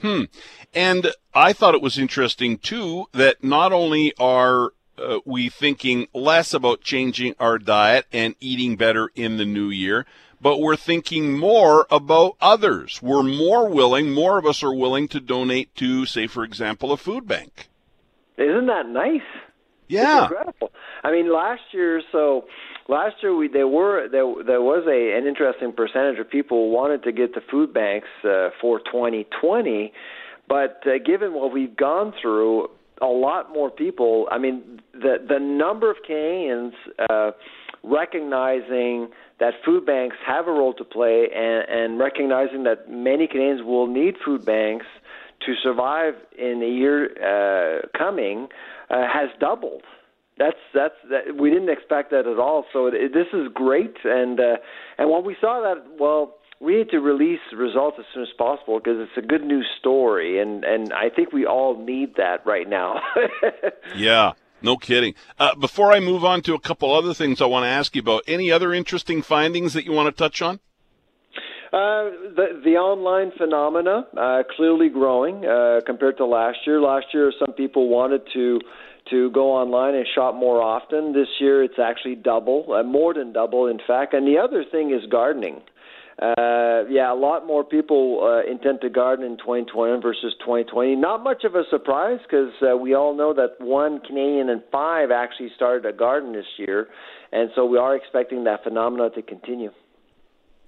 Hmm. 0.01 0.25
And 0.73 1.13
I 1.35 1.53
thought 1.53 1.75
it 1.75 1.83
was 1.83 1.99
interesting 1.99 2.59
too 2.59 3.07
that 3.13 3.43
not 3.43 3.73
only 3.73 4.15
are 4.19 4.71
uh, 5.01 5.21
we 5.25 5.49
thinking 5.49 6.07
less 6.13 6.55
about 6.55 6.83
changing 6.83 7.35
our 7.41 7.59
diet 7.59 8.07
and 8.13 8.35
eating 8.41 8.77
better 8.77 9.11
in 9.15 9.37
the 9.37 9.45
new 9.45 9.71
year, 9.71 10.07
but 10.41 10.61
we're 10.61 10.77
thinking 10.77 11.37
more 11.39 11.87
about 11.91 12.37
others. 12.41 13.01
We're 13.03 13.23
more 13.23 13.69
willing, 13.69 14.13
more 14.13 14.39
of 14.39 14.47
us 14.47 14.63
are 14.63 14.75
willing 14.75 15.09
to 15.09 15.21
donate 15.21 15.75
to, 15.77 16.07
say, 16.07 16.27
for 16.27 16.45
example, 16.45 16.93
a 16.93 16.97
food 16.97 17.27
bank. 17.27 17.69
Isn't 18.37 18.67
that 18.67 18.87
nice? 18.87 19.21
Yeah. 19.89 20.25
It's 20.25 20.31
incredible. 20.31 20.73
I 21.03 21.13
mean, 21.13 21.33
last 21.33 21.63
year, 21.73 22.01
so 22.13 22.47
last 22.89 23.17
year 23.23 23.35
we 23.35 23.49
there 23.49 23.69
were 23.69 24.09
there 24.09 24.25
there 24.45 24.63
was 24.63 24.87
a 24.87 25.19
an 25.19 25.27
interesting 25.27 25.73
percentage 25.73 26.19
of 26.19 26.31
people 26.31 26.71
wanted 26.71 27.03
to 27.05 27.13
get 27.13 27.35
to 27.35 27.41
food 27.51 27.75
banks 27.75 28.09
uh, 28.25 28.51
for 28.61 28.79
2020, 28.79 29.93
but 30.49 30.83
uh, 30.87 30.99
given 31.05 31.35
what 31.35 31.53
we've 31.53 31.77
gone 31.77 32.15
through, 32.21 32.69
a 33.01 33.07
lot 33.07 33.53
more 33.53 33.71
people. 33.71 34.29
I 34.31 34.39
mean, 34.39 34.81
the 34.93 35.17
the 35.27 35.39
number 35.39 35.91
of 35.91 35.97
Canadians 36.07 36.75
uh, 37.09 37.31
recognizing 37.83 39.09
that 39.39 39.55
food 39.65 39.87
banks 39.87 40.17
have 40.27 40.47
a 40.49 40.53
role 40.53 40.75
to 40.75 40.85
play, 40.85 41.29
and, 41.35 41.69
and 41.69 41.99
recognizing 41.99 42.65
that 42.65 42.91
many 42.91 43.27
Canadians 43.27 43.63
will 43.63 43.87
need 43.87 44.17
food 44.25 44.45
banks 44.45 44.87
to 45.47 45.55
survive 45.63 46.15
in 46.37 46.61
the 46.61 46.67
year 46.67 47.09
uh, 47.17 47.87
coming, 47.97 48.49
uh, 48.91 49.07
has 49.11 49.31
doubled. 49.41 49.83
That's 50.39 50.59
that's 50.75 50.95
that, 51.11 51.37
we 51.37 51.51
didn't 51.51 51.71
expect 51.71 52.11
that 52.11 52.27
at 52.27 52.39
all. 52.39 52.67
So 52.73 52.87
it, 52.87 52.95
it, 52.95 53.13
this 53.13 53.27
is 53.33 53.49
great, 53.53 53.97
and 54.05 54.39
uh, 54.41 54.57
and 54.99 55.11
when 55.11 55.25
we 55.25 55.37
saw 55.41 55.61
that, 55.63 55.99
well, 55.99 56.37
we 56.61 56.77
need 56.77 56.91
to 56.91 57.01
release 57.01 57.41
results 57.57 57.97
as 57.99 58.05
soon 58.13 58.23
as 58.23 58.29
possible 58.37 58.79
because 58.79 58.99
it's 59.01 59.17
a 59.17 59.27
good 59.27 59.45
news 59.45 59.67
story, 59.79 60.41
and 60.41 60.65
and 60.65 60.93
I 60.93 61.09
think 61.09 61.33
we 61.33 61.47
all 61.47 61.83
need 61.83 62.17
that 62.17 62.45
right 62.47 62.69
now. 62.69 63.01
yeah. 63.97 64.33
No 64.63 64.77
kidding. 64.77 65.15
Uh, 65.39 65.55
before 65.55 65.91
I 65.91 66.01
move 66.01 66.23
on 66.23 66.43
to 66.43 66.53
a 66.53 66.61
couple 66.61 66.95
other 66.95 67.15
things 67.15 67.41
I 67.41 67.47
want 67.47 67.65
to 67.65 67.69
ask 67.69 67.97
you 67.97 68.03
about, 68.03 68.25
any 68.29 68.53
other 68.53 68.75
interesting 68.75 69.23
findings 69.23 69.73
that 69.73 69.87
you 69.87 69.93
want 69.93 70.15
to 70.15 70.19
touch 70.23 70.43
on? 70.43 70.61
Uh, 71.73 72.11
the 72.37 72.61
the 72.63 72.77
online 72.77 73.33
phenomena 73.39 74.07
uh, 74.19 74.43
clearly 74.57 74.91
growing 74.91 75.47
uh, 75.47 75.81
compared 75.87 76.19
to 76.19 76.27
last 76.27 76.59
year. 76.67 76.79
Last 76.81 77.07
year, 77.15 77.33
some 77.39 77.55
people 77.55 77.89
wanted 77.89 78.21
to 78.35 78.61
to 79.09 79.31
go 79.31 79.53
online 79.53 79.95
and 79.95 80.07
shop 80.15 80.35
more 80.35 80.61
often. 80.61 81.15
This 81.15 81.29
year, 81.41 81.65
it's 81.65 81.79
actually 81.83 82.17
double, 82.17 82.73
uh, 82.73 82.83
more 82.83 83.15
than 83.15 83.33
double, 83.33 83.67
in 83.67 83.79
fact. 83.87 84.13
And 84.13 84.27
the 84.27 84.39
other 84.39 84.63
thing 84.71 84.91
is 84.91 85.09
gardening. 85.11 85.63
Uh, 86.21 86.85
yeah, 86.91 87.11
a 87.11 87.17
lot 87.17 87.47
more 87.47 87.65
people 87.65 88.21
uh, 88.23 88.51
intend 88.51 88.83
to 88.83 88.91
garden 88.91 89.25
in 89.25 89.39
2021 89.39 90.03
versus 90.03 90.35
2020. 90.41 90.95
Not 90.97 91.23
much 91.23 91.45
of 91.45 91.55
a 91.55 91.63
surprise 91.71 92.19
because 92.23 92.53
uh, 92.61 92.77
we 92.77 92.95
all 92.95 93.17
know 93.17 93.33
that 93.33 93.57
one 93.59 94.01
Canadian 94.01 94.51
in 94.51 94.63
five 94.71 95.11
actually 95.11 95.51
started 95.57 95.87
a 95.87 95.97
garden 95.97 96.35
this 96.35 96.45
year, 96.59 96.89
and 97.33 97.51
so 97.55 97.65
we 97.65 97.79
are 97.79 97.97
expecting 97.97 98.45
that 98.45 98.63
phenomena 98.65 99.09
to 99.11 99.23
continue. 99.23 99.71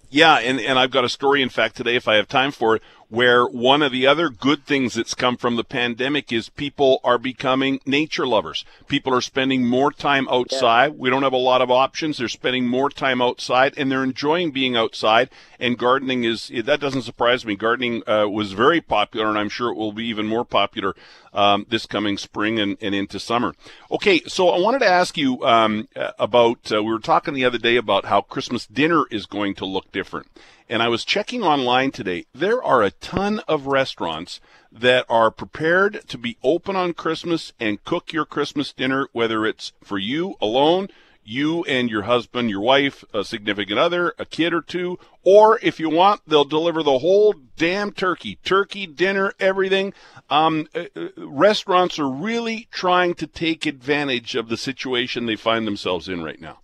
Yeah, 0.09 0.37
and, 0.37 0.59
and 0.61 0.79
I've 0.79 0.91
got 0.91 1.05
a 1.05 1.09
story, 1.09 1.43
in 1.43 1.49
fact, 1.51 1.77
today, 1.77 1.97
if 1.97 2.09
I 2.09 2.17
have 2.17 2.29
time 2.29 2.53
for 2.53 2.77
it, 2.77 2.83
where 3.13 3.45
one 3.45 3.83
of 3.83 3.93
the 3.93 4.07
other 4.07 4.31
good 4.31 4.65
things 4.65 4.95
that's 4.95 5.13
come 5.13 5.37
from 5.37 5.57
the 5.57 5.63
pandemic 5.63 6.33
is 6.33 6.49
people 6.49 6.99
are 7.05 7.19
becoming 7.19 7.79
nature 7.85 8.27
lovers. 8.27 8.65
People 8.89 9.13
are 9.13 9.21
spending 9.21 9.67
more 9.67 9.93
time 9.93 10.27
outside. 10.31 10.93
Yeah. 10.93 10.97
We 10.99 11.11
don't 11.11 11.23
have 11.23 11.35
a 11.35 11.37
lot 11.37 11.61
of 11.61 11.71
options. 11.71 12.17
They're 12.17 12.29
spending 12.29 12.67
more 12.67 12.89
time 12.89 13.21
outside 13.21 13.75
and 13.77 13.93
they're 13.93 14.03
enjoying 14.03 14.51
being 14.51 14.79
outside. 14.79 15.29
And 15.61 15.77
gardening 15.77 16.25
is, 16.25 16.51
that 16.65 16.81
doesn't 16.81 17.03
surprise 17.03 17.45
me. 17.45 17.55
Gardening 17.55 18.03
uh, 18.09 18.29
was 18.31 18.53
very 18.53 18.81
popular 18.81 19.29
and 19.29 19.39
I'm 19.39 19.51
sure 19.51 19.71
it 19.71 19.77
will 19.77 19.93
be 19.93 20.07
even 20.07 20.27
more 20.27 20.47
popular 20.47 20.97
um, 21.35 21.67
this 21.69 21.85
coming 21.85 22.17
spring 22.17 22.59
and, 22.59 22.79
and, 22.81 22.95
into 22.95 23.21
summer. 23.21 23.55
Okay, 23.91 24.23
so 24.27 24.49
I 24.49 24.59
wanted 24.59 24.81
to 24.81 24.89
ask 24.89 25.19
you 25.19 25.43
um, 25.45 25.89
about, 26.19 26.73
uh, 26.73 26.83
we 26.83 26.91
were 26.91 26.99
talking 26.99 27.35
the 27.35 27.45
other 27.45 27.59
day 27.59 27.77
about 27.77 28.07
how 28.07 28.23
Christmas 28.23 28.67
dinner 28.67 29.05
is 29.11 29.27
going 29.27 29.55
to 29.57 29.67
look 29.67 29.91
different. 29.93 30.29
And 30.73 30.83
I 30.83 30.89
was 30.89 31.05
checking 31.05 31.43
online 31.43 31.91
today. 31.91 32.25
There 32.35 32.65
are 32.65 32.83
a 32.83 32.93
ton 32.93 33.41
of 33.41 33.67
restaurants 33.67 34.41
that 34.73 35.05
are 35.07 35.31
prepared 35.31 36.09
to 36.09 36.17
be 36.17 36.39
open 36.43 36.77
on 36.77 36.95
Christmas 36.95 37.53
and 37.61 37.85
cook 37.85 38.15
your 38.15 38.25
Christmas 38.25 38.73
dinner, 38.73 39.07
whether 39.13 39.45
it's 39.45 39.75
for 39.85 39.99
you 39.99 40.35
alone, 40.41 40.89
you 41.23 41.63
and 41.65 41.91
your 41.91 42.05
husband, 42.05 42.49
your 42.49 42.63
wife, 42.63 43.05
a 43.13 43.23
significant 43.23 43.79
other, 43.79 44.15
a 44.19 44.25
kid 44.25 44.55
or 44.55 44.63
two, 44.63 44.99
or 45.23 45.59
if 45.63 45.79
you 45.79 45.91
want, 45.91 46.23
they'll 46.27 46.43
deliver 46.43 46.83
the 46.83 47.01
whole 47.01 47.35
damn 47.59 47.93
turkey, 47.93 48.39
turkey, 48.43 48.87
dinner, 48.87 49.35
everything. 49.39 49.93
Um, 50.31 50.69
uh, 50.75 50.85
uh, 50.97 51.09
restaurants 51.19 51.99
are 51.99 52.09
really 52.09 52.67
trying 52.71 53.13
to 53.17 53.27
take 53.27 53.67
advantage 53.67 54.35
of 54.35 54.49
the 54.49 54.57
situation 54.57 55.27
they 55.27 55.37
find 55.37 55.67
themselves 55.67 56.09
in 56.09 56.25
right 56.25 56.41
now. 56.41 56.62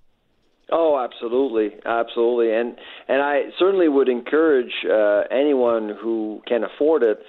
Oh, 0.71 0.99
absolutely, 1.03 1.79
absolutely, 1.87 2.53
and 2.53 2.77
and 3.09 3.23
I 3.23 3.45
certainly 3.59 3.89
would 3.89 4.09
encourage 4.11 4.73
uh, 4.85 5.23
anyone 5.31 5.97
who 6.01 6.43
can 6.47 6.63
afford 6.63 7.03
it 7.03 7.21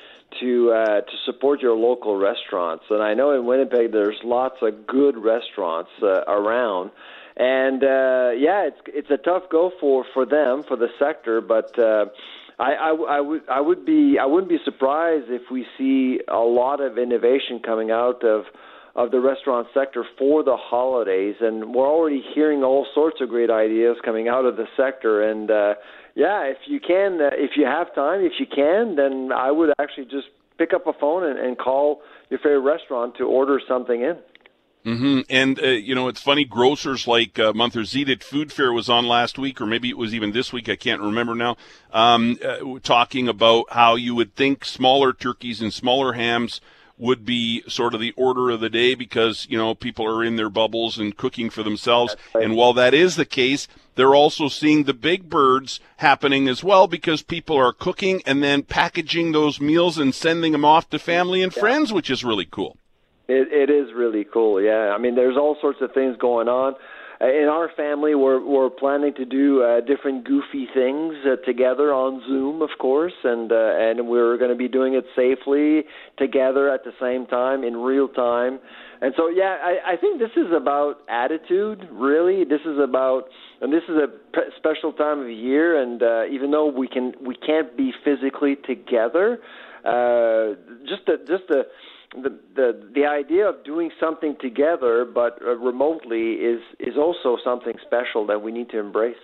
to 0.42 0.72
uh, 0.72 1.02
to 1.02 1.18
support 1.26 1.62
your 1.62 1.76
local 1.76 2.18
restaurants. 2.18 2.84
And 2.90 3.02
I 3.02 3.14
know 3.14 3.32
in 3.32 3.46
Winnipeg 3.46 3.94
there's 3.94 4.20
lots 4.26 4.56
of 4.62 4.86
good 4.86 5.18
restaurants 5.18 5.90
uh, 6.04 6.24
around, 6.28 6.92
and 7.38 7.82
uh, 7.82 8.32
yeah, 8.38 8.68
it's 8.68 8.82
it's 8.88 9.10
a 9.10 9.18
tough 9.18 9.44
go 9.50 9.72
for 9.80 10.04
for 10.14 10.26
them 10.26 10.64
for 10.68 10.76
the 10.76 10.90
sector, 11.00 11.42
but. 11.42 11.78
Uh, 11.78 12.06
I, 12.62 12.74
I, 12.74 12.90
I 12.90 13.22
would 13.22 13.42
I 13.50 13.62
would 13.62 13.86
be 13.86 14.18
I 14.20 14.26
wouldn't 14.26 14.50
be 14.50 14.58
surprised 14.66 15.28
if 15.30 15.44
we 15.50 15.66
see 15.78 16.20
a 16.28 16.40
lot 16.40 16.82
of 16.82 16.98
innovation 16.98 17.62
coming 17.64 17.90
out 17.90 18.26
of 18.26 18.44
of 19.00 19.12
the 19.12 19.20
restaurant 19.22 19.66
sector 19.74 20.04
for 20.18 20.44
the 20.44 20.58
holidays, 20.58 21.36
and 21.40 21.74
we're 21.74 21.88
already 21.88 22.22
hearing 22.36 22.64
all 22.64 22.86
sorts 22.94 23.22
of 23.22 23.30
great 23.30 23.50
ideas 23.50 23.96
coming 24.04 24.28
out 24.28 24.44
of 24.44 24.58
the 24.58 24.66
sector. 24.76 25.24
And 25.24 25.50
uh, 25.50 25.76
yeah, 26.16 26.44
if 26.44 26.58
you 26.68 26.82
can, 26.82 27.22
uh, 27.22 27.30
if 27.32 27.52
you 27.56 27.66
have 27.66 27.96
time, 27.96 28.20
if 28.26 28.34
you 28.40 28.46
can, 28.46 28.98
then 28.98 29.32
I 29.32 29.52
would 29.52 29.70
actually 29.80 30.06
just 30.06 30.28
pick 30.58 30.74
up 30.74 30.86
a 30.86 30.92
phone 30.92 31.24
and, 31.24 31.40
and 31.40 31.58
call 31.58 32.02
your 32.30 32.40
favorite 32.40 32.60
restaurant 32.60 33.16
to 33.20 33.24
order 33.24 33.62
something 33.66 34.02
in. 34.02 34.18
Mm-hmm. 34.86 35.20
And 35.30 35.60
uh, 35.64 35.68
you 35.68 35.96
know, 35.96 36.10
it's 36.10 36.22
funny. 36.22 36.44
Grocers 36.44 37.08
like 37.08 37.40
uh, 37.40 37.54
Munther 37.54 37.86
Zeid 37.86 38.22
Food 38.22 38.52
Fare 38.52 38.74
was 38.74 38.90
on 38.90 39.08
last 39.08 39.40
week, 39.40 39.62
or 39.62 39.66
maybe 39.66 39.88
it 39.88 39.98
was 39.98 40.14
even 40.14 40.34
this 40.34 40.52
week. 40.52 40.68
I 40.68 40.76
can't 40.76 41.02
remember 41.02 41.36
now. 41.36 41.56
Um, 41.94 42.38
uh, 42.44 42.80
talking 42.84 43.30
about 43.30 43.68
how 43.72 43.96
you 43.96 44.14
would 44.16 44.36
think 44.36 44.66
smaller 44.66 45.14
turkeys 45.14 45.62
and 45.62 45.74
smaller 45.74 46.14
hams 46.14 46.60
would 47.00 47.26
be 47.26 47.64
sort 47.68 47.96
of 47.96 48.02
the 48.02 48.14
order 48.18 48.52
of 48.52 48.60
the 48.60 48.70
day 48.70 48.94
because 48.94 49.48
you 49.50 49.58
know 49.58 49.74
people 49.74 50.06
are 50.06 50.24
in 50.24 50.36
their 50.36 50.50
bubbles 50.50 51.00
and 51.00 51.18
cooking 51.18 51.50
for 51.50 51.64
themselves. 51.64 52.16
Right. 52.36 52.44
And 52.44 52.56
while 52.56 52.74
that 52.74 52.94
is 52.94 53.16
the 53.16 53.26
case, 53.26 53.68
they're 53.96 54.14
also 54.14 54.50
seeing 54.50 54.84
the 54.84 54.94
big 54.94 55.30
birds 55.30 55.80
happening 55.98 56.48
as 56.48 56.64
well 56.64 56.88
because 56.88 57.24
people 57.24 57.58
are 57.58 57.74
cooking 57.74 58.22
and 58.26 58.44
then 58.44 58.62
packaging 58.64 59.32
those 59.32 59.60
meals 59.60 59.98
and 59.98 60.14
sending 60.14 60.52
them 60.52 60.66
off 60.66 60.90
to 60.92 61.00
family 61.00 61.42
and 61.42 61.56
yeah. 61.56 61.60
friends, 61.60 61.92
which 61.92 62.10
is 62.12 62.24
really 62.24 62.46
cool. 62.46 62.78
It, 63.28 63.48
it 63.52 63.70
is 63.70 63.94
really 63.94 64.26
cool. 64.26 64.62
Yeah, 64.62 64.94
I 64.94 64.98
mean, 64.98 65.16
there's 65.16 65.38
all 65.38 65.56
sorts 65.62 65.82
of 65.82 65.94
things 65.94 66.18
going 66.18 66.48
on. 66.48 66.76
Uh, 67.22 67.28
in 67.28 67.50
our 67.50 67.70
family, 67.76 68.16
we're 68.16 68.42
we're 68.46 68.70
planning 68.70 69.14
to 69.14 69.26
do 69.26 69.62
uh, 69.62 69.82
different 69.82 70.26
goofy 70.26 70.68
things 70.74 71.16
uh, 71.26 71.36
together 71.46 71.94
on 71.94 72.22
Zoom, 72.26 72.62
of 72.62 72.70
course, 72.80 73.14
and 73.26 73.52
uh, 73.52 73.56
and 73.78 74.08
we're 74.08 74.38
going 74.38 74.52
to 74.52 74.56
be 74.56 74.70
doing 74.70 74.94
it 74.94 75.04
safely 75.18 75.84
together 76.18 76.70
at 76.70 76.86
the 76.86 76.94
same 77.00 77.26
time 77.26 77.66
in 77.66 77.76
real 77.76 78.08
time. 78.08 78.60
And 79.02 79.14
so, 79.18 79.30
yeah, 79.30 79.58
I, 79.62 79.94
I 79.94 79.98
think 79.98 80.20
this 80.20 80.32
is 80.36 80.52
about 80.56 81.00
attitude. 81.10 81.88
Really, 81.92 82.44
this 82.44 82.62
is 82.66 82.78
about, 82.82 83.24
and 83.62 83.72
this 83.72 83.84
is 83.88 83.96
a 83.96 84.08
p- 84.08 84.52
special 84.58 84.92
time 84.92 85.22
of 85.22 85.30
year. 85.30 85.82
And 85.82 86.02
uh, 86.04 86.24
even 86.34 86.52
though 86.52 86.68
we 86.72 86.88
can 86.88 87.14
we 87.26 87.36
can't 87.36 87.76
be 87.76 87.92
physically 88.04 88.56
together, 88.66 89.40
uh, 89.86 90.56
just 90.88 91.06
the 91.06 91.18
just 91.28 91.48
the 91.48 91.68
the 92.14 92.40
the 92.56 92.90
the 92.96 93.06
idea 93.06 93.48
of 93.48 93.64
doing 93.64 93.92
something 94.00 94.36
together 94.42 95.06
but 95.06 95.40
uh, 95.42 95.56
remotely 95.56 96.34
is 96.34 96.62
is 96.80 96.98
also 96.98 97.38
something 97.44 97.76
special 97.86 98.26
that 98.28 98.42
we 98.42 98.52
need 98.52 98.70
to 98.70 98.80
embrace. 98.80 99.16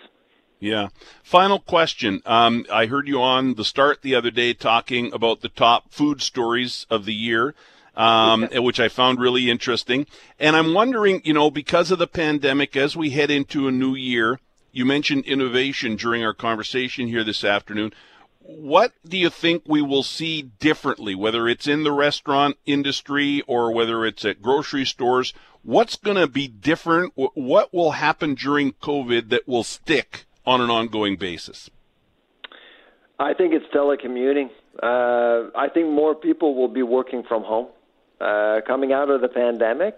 Yeah. 0.60 0.88
Final 1.22 1.60
question. 1.60 2.22
Um, 2.26 2.66
I 2.72 2.86
heard 2.86 3.08
you 3.08 3.22
on 3.22 3.56
the 3.56 3.66
start 3.66 4.02
the 4.02 4.16
other 4.16 4.32
day 4.32 4.54
talking 4.54 5.12
about 5.14 5.42
the 5.42 5.50
top 5.50 5.92
food 5.92 6.22
stories 6.22 6.88
of 6.90 7.06
the 7.06 7.14
year, 7.14 7.54
um, 7.96 8.48
which 8.54 8.80
I 8.80 8.88
found 8.88 9.20
really 9.20 9.50
interesting. 9.50 10.08
And 10.40 10.56
I'm 10.56 10.74
wondering, 10.74 11.22
you 11.26 11.34
know, 11.34 11.52
because 11.52 11.92
of 11.92 12.00
the 12.00 12.08
pandemic, 12.08 12.76
as 12.78 12.96
we 12.96 13.10
head 13.10 13.30
into 13.30 13.68
a 13.68 13.72
new 13.72 13.96
year, 13.96 14.40
you 14.72 14.86
mentioned 14.86 15.26
innovation 15.26 15.98
during 15.98 16.24
our 16.24 16.34
conversation 16.34 17.08
here 17.08 17.24
this 17.24 17.44
afternoon 17.44 17.94
what 18.48 18.94
do 19.08 19.18
you 19.18 19.30
think 19.30 19.64
we 19.66 19.82
will 19.82 20.04
see 20.04 20.44
differently, 20.44 21.16
whether 21.16 21.48
it's 21.48 21.68
in 21.68 21.84
the 21.84 21.92
restaurant 21.92 22.58
industry 22.66 23.42
or 23.48 23.74
whether 23.74 24.06
it's 24.06 24.24
at 24.24 24.42
grocery 24.42 24.86
stores? 24.86 25.34
What's 25.64 25.96
going 25.96 26.18
to 26.18 26.28
be 26.28 26.48
different? 26.48 27.14
What 27.16 27.74
will 27.74 27.92
happen 27.92 28.36
during 28.36 28.74
COVID 28.74 29.30
that 29.30 29.48
will 29.48 29.64
stick 29.64 30.26
on 30.46 30.62
an 30.62 30.70
ongoing 30.70 31.18
basis? 31.18 31.72
I 33.18 33.34
think 33.34 33.54
it's 33.54 33.66
telecommuting. 33.74 34.50
Uh, 34.84 35.50
I 35.58 35.70
think 35.74 35.90
more 35.90 36.14
people 36.14 36.54
will 36.54 36.68
be 36.68 36.84
working 36.84 37.24
from 37.28 37.44
home. 37.44 37.68
Uh, 38.22 38.62
coming 38.66 38.94
out 38.94 39.10
of 39.10 39.22
the 39.22 39.28
pandemic, 39.28 39.98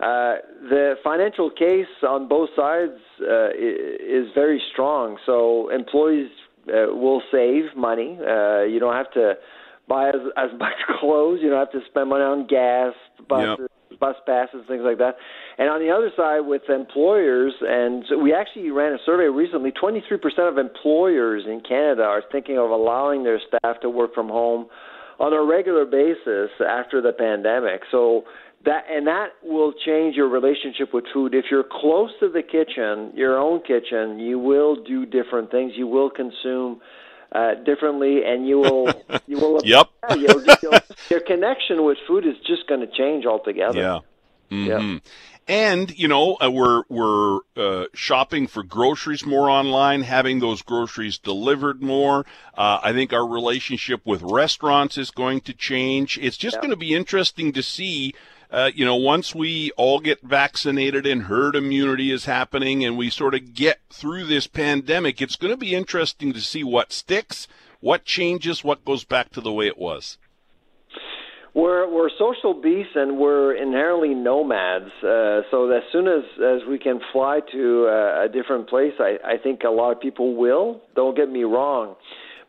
uh, 0.00 0.36
the 0.68 0.96
financial 1.02 1.50
case 1.50 1.86
on 2.06 2.28
both 2.28 2.50
sides 2.54 2.92
uh, 3.22 3.50
is 3.54 4.26
very 4.34 4.60
strong. 4.72 5.16
So 5.24 5.70
employees 5.70 6.30
uh, 6.68 6.94
will 6.94 7.22
save 7.30 7.76
money. 7.76 8.18
Uh, 8.20 8.62
you 8.62 8.78
don't 8.80 8.94
have 8.94 9.10
to 9.12 9.34
buy 9.88 10.08
as, 10.08 10.20
as 10.36 10.50
much 10.58 10.74
clothes. 11.00 11.40
You 11.42 11.50
don't 11.50 11.58
have 11.58 11.72
to 11.72 11.80
spend 11.88 12.08
money 12.08 12.24
on 12.24 12.46
gas, 12.46 12.94
bus, 13.28 13.58
yep. 13.58 14.00
bus 14.00 14.16
passes, 14.26 14.60
things 14.68 14.82
like 14.84 14.98
that. 14.98 15.16
And 15.58 15.68
on 15.68 15.80
the 15.80 15.90
other 15.90 16.10
side, 16.16 16.40
with 16.40 16.62
employers, 16.68 17.52
and 17.60 18.04
so 18.08 18.18
we 18.18 18.34
actually 18.34 18.70
ran 18.70 18.92
a 18.92 18.98
survey 19.04 19.24
recently. 19.24 19.72
23% 19.72 20.00
of 20.48 20.58
employers 20.58 21.44
in 21.46 21.60
Canada 21.60 22.02
are 22.02 22.22
thinking 22.32 22.58
of 22.58 22.70
allowing 22.70 23.24
their 23.24 23.40
staff 23.46 23.80
to 23.82 23.90
work 23.90 24.14
from 24.14 24.28
home 24.28 24.66
on 25.20 25.32
a 25.32 25.42
regular 25.42 25.84
basis 25.84 26.50
after 26.66 27.00
the 27.00 27.12
pandemic. 27.12 27.82
So 27.90 28.24
that 28.64 28.84
and 28.90 29.06
that 29.06 29.30
will 29.42 29.72
change 29.72 30.16
your 30.16 30.28
relationship 30.28 30.92
with 30.92 31.04
food. 31.12 31.34
If 31.34 31.46
you're 31.50 31.64
close 31.64 32.10
to 32.20 32.28
the 32.28 32.42
kitchen 32.42 33.12
your 33.14 33.38
own 33.38 33.60
kitchen 33.62 34.18
you 34.18 34.38
will 34.38 34.82
do 34.82 35.06
different 35.06 35.50
things. 35.50 35.72
You 35.76 35.86
will 35.86 36.10
consume 36.10 36.80
uh, 37.32 37.54
differently 37.64 38.22
and 38.24 38.46
you 38.46 38.58
will 38.58 38.92
you 39.26 39.38
will 39.38 39.60
yep 39.64 39.88
you'll, 40.16 40.44
you'll, 40.62 40.78
your 41.10 41.20
connection 41.20 41.84
with 41.84 41.98
food 42.06 42.26
is 42.26 42.36
just 42.46 42.66
going 42.68 42.80
to 42.80 42.86
change 42.86 43.26
altogether. 43.26 43.78
Yeah. 43.80 43.98
Mm-hmm. 44.50 44.66
yeah 44.66 44.98
and 45.46 45.96
you 45.98 46.08
know 46.08 46.36
uh, 46.42 46.50
we're 46.50 46.84
we're 46.88 47.40
uh, 47.56 47.86
shopping 47.94 48.46
for 48.46 48.62
groceries 48.62 49.26
more 49.26 49.50
online, 49.50 50.02
having 50.02 50.40
those 50.40 50.62
groceries 50.62 51.18
delivered 51.18 51.82
more. 51.82 52.24
Uh, 52.56 52.80
I 52.82 52.92
think 52.92 53.12
our 53.12 53.26
relationship 53.26 54.00
with 54.04 54.22
restaurants 54.22 54.96
is 54.96 55.10
going 55.10 55.42
to 55.42 55.52
change. 55.52 56.18
It's 56.18 56.36
just 56.36 56.56
going 56.56 56.70
to 56.70 56.76
be 56.76 56.94
interesting 56.94 57.52
to 57.52 57.62
see 57.62 58.14
uh, 58.50 58.70
you 58.74 58.84
know, 58.84 58.96
once 58.96 59.34
we 59.34 59.70
all 59.76 60.00
get 60.00 60.22
vaccinated 60.22 61.06
and 61.06 61.24
herd 61.24 61.56
immunity 61.56 62.10
is 62.10 62.24
happening 62.24 62.84
and 62.84 62.96
we 62.96 63.10
sort 63.10 63.34
of 63.34 63.54
get 63.54 63.80
through 63.90 64.24
this 64.24 64.46
pandemic, 64.46 65.20
it's 65.20 65.36
going 65.36 65.52
to 65.52 65.56
be 65.56 65.74
interesting 65.74 66.32
to 66.32 66.40
see 66.40 66.64
what 66.64 66.92
sticks, 66.92 67.48
what 67.80 68.04
changes, 68.04 68.64
what 68.64 68.84
goes 68.84 69.04
back 69.04 69.30
to 69.30 69.40
the 69.40 69.52
way 69.52 69.66
it 69.66 69.78
was. 69.78 70.18
We're 71.54 71.88
we're 71.88 72.10
social 72.18 72.60
beasts 72.60 72.94
and 72.96 73.16
we're 73.16 73.54
inherently 73.54 74.12
nomads. 74.12 74.90
Uh, 75.00 75.42
so 75.52 75.70
as 75.70 75.84
soon 75.92 76.08
as 76.08 76.24
as 76.42 76.68
we 76.68 76.80
can 76.80 77.00
fly 77.12 77.40
to 77.52 77.86
uh, 77.86 78.24
a 78.24 78.28
different 78.28 78.68
place, 78.68 78.94
I, 78.98 79.18
I 79.24 79.38
think 79.38 79.62
a 79.62 79.70
lot 79.70 79.92
of 79.92 80.00
people 80.00 80.34
will. 80.34 80.80
Don't 80.96 81.16
get 81.16 81.30
me 81.30 81.44
wrong, 81.44 81.94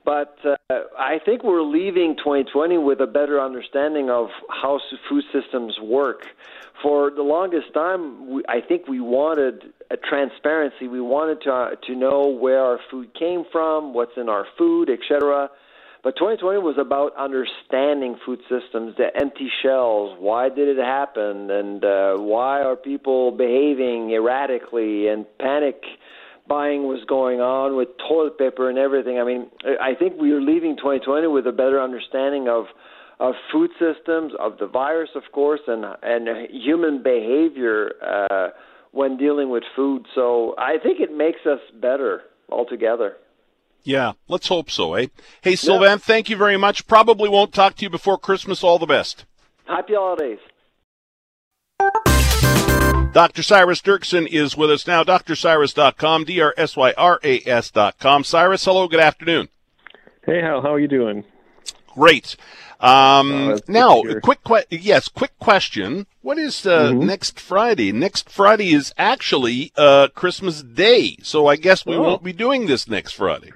but 0.06 0.38
uh, 0.46 0.56
I 0.98 1.20
think 1.26 1.44
we're 1.44 1.64
leaving 1.64 2.16
2020 2.18 2.78
with 2.78 3.02
a 3.02 3.08
better 3.08 3.42
understanding 3.42 4.10
of 4.10 4.28
how 4.50 4.80
food 5.10 5.24
systems 5.34 5.78
work. 5.82 6.28
For 6.84 7.10
the 7.10 7.24
longest 7.24 7.74
time, 7.74 8.30
we, 8.30 8.44
I 8.48 8.62
think 8.62 8.88
we 8.88 9.00
wanted 9.00 9.74
a 9.90 9.98
transparency. 9.98 10.88
We 10.88 11.02
wanted 11.02 11.42
to 11.44 11.52
uh, 11.52 11.76
to 11.88 11.96
know 11.96 12.28
where 12.28 12.62
our 12.62 12.80
food 12.92 13.14
came 13.18 13.46
from, 13.52 13.94
what's 13.94 14.18
in 14.18 14.30
our 14.30 14.46
food, 14.58 14.90
etc. 14.90 15.50
But 16.04 16.18
2020 16.18 16.60
was 16.60 16.78
about 16.78 17.16
understanding 17.18 18.16
food 18.24 18.40
systems, 18.48 18.96
the 18.96 19.08
empty 19.20 19.50
shells. 19.64 20.16
Why 20.20 20.50
did 20.50 20.68
it 20.68 20.78
happen? 20.78 21.50
And 21.50 21.84
uh, 21.84 22.18
why 22.18 22.62
are 22.62 22.76
people 22.76 23.32
behaving 23.32 24.12
erratically? 24.12 25.08
And 25.08 25.26
panic 25.40 25.82
buying 26.48 26.84
was 26.84 27.04
going 27.08 27.40
on 27.40 27.76
with 27.76 27.90
toilet 28.08 28.38
paper 28.38 28.70
and 28.70 28.78
everything. 28.78 29.20
I 29.20 29.24
mean, 29.24 29.48
I 29.82 29.96
think 29.96 30.20
we 30.20 30.32
are 30.32 30.42
leaving 30.42 30.78
2020 30.78 31.28
with 31.28 31.48
a 31.48 31.52
better 31.52 31.82
understanding 31.82 32.48
of 32.48 32.66
of 33.18 33.34
food 33.50 33.72
systems, 33.80 34.34
of 34.40 34.58
the 34.58 34.68
virus, 34.68 35.10
of 35.16 35.24
course, 35.32 35.62
and 35.68 35.86
and 36.04 36.50
human 36.52 37.02
behavior 37.02 37.92
uh, 38.02 38.50
when 38.92 39.18
dealing 39.18 39.50
with 39.50 39.64
food. 39.76 40.06
So 40.14 40.56
I 40.58 40.78
think 40.82 41.00
it 41.00 41.16
makes 41.16 41.46
us 41.46 41.60
better 41.82 42.22
altogether. 42.50 43.18
Yeah, 43.84 44.14
let's 44.28 44.48
hope 44.48 44.72
so, 44.72 44.96
eh? 44.96 45.08
Hey, 45.42 45.56
Sylvain, 45.56 45.90
yeah. 45.90 45.98
thank 45.98 46.28
you 46.28 46.36
very 46.36 46.58
much. 46.58 46.88
Probably 46.88 47.30
won't 47.30 47.54
talk 47.54 47.76
to 47.76 47.84
you 47.84 47.90
before 47.90 48.18
Christmas. 48.18 48.64
All 48.64 48.80
the 48.80 48.88
best. 48.88 49.26
Happy 49.68 49.94
holidays. 49.94 50.40
Dr. 53.16 53.44
Syras 53.44 53.82
Derksen 53.82 54.28
is 54.28 54.58
with 54.58 54.70
us 54.70 54.86
now. 54.86 55.02
DrSyras.com, 55.02 56.26
D-R-S-Y-R-A-S.com. 56.26 58.24
Syras, 58.24 58.66
hello, 58.66 58.90
good 58.90 59.00
afternoon. 59.00 59.48
Hey, 60.26 60.42
Hal, 60.42 60.62
how 60.62 60.74
are 60.74 60.80
you 60.82 60.90
doing? 60.90 61.24
Great. 61.96 62.36
Um, 62.82 63.32
oh, 63.32 63.60
now, 63.70 64.02
quick, 64.22 64.44
que- 64.44 64.66
yes, 64.70 65.08
quick 65.08 65.38
question. 65.40 66.08
What 66.22 66.38
is 66.38 66.66
uh, 66.66 66.92
mm-hmm. 66.92 67.06
next 67.08 67.40
Friday? 67.40 67.94
Next 67.94 68.30
Friday 68.30 68.74
is 68.74 68.94
actually 68.98 69.72
uh, 69.78 70.10
Christmas 70.14 70.62
Day, 70.62 71.16
so 71.24 71.48
I 71.48 71.56
guess 71.56 71.86
we 71.86 71.96
oh. 71.96 72.02
won't 72.02 72.24
be 72.24 72.34
doing 72.34 72.68
this 72.68 72.88
next 72.88 73.14
Friday. 73.14 73.54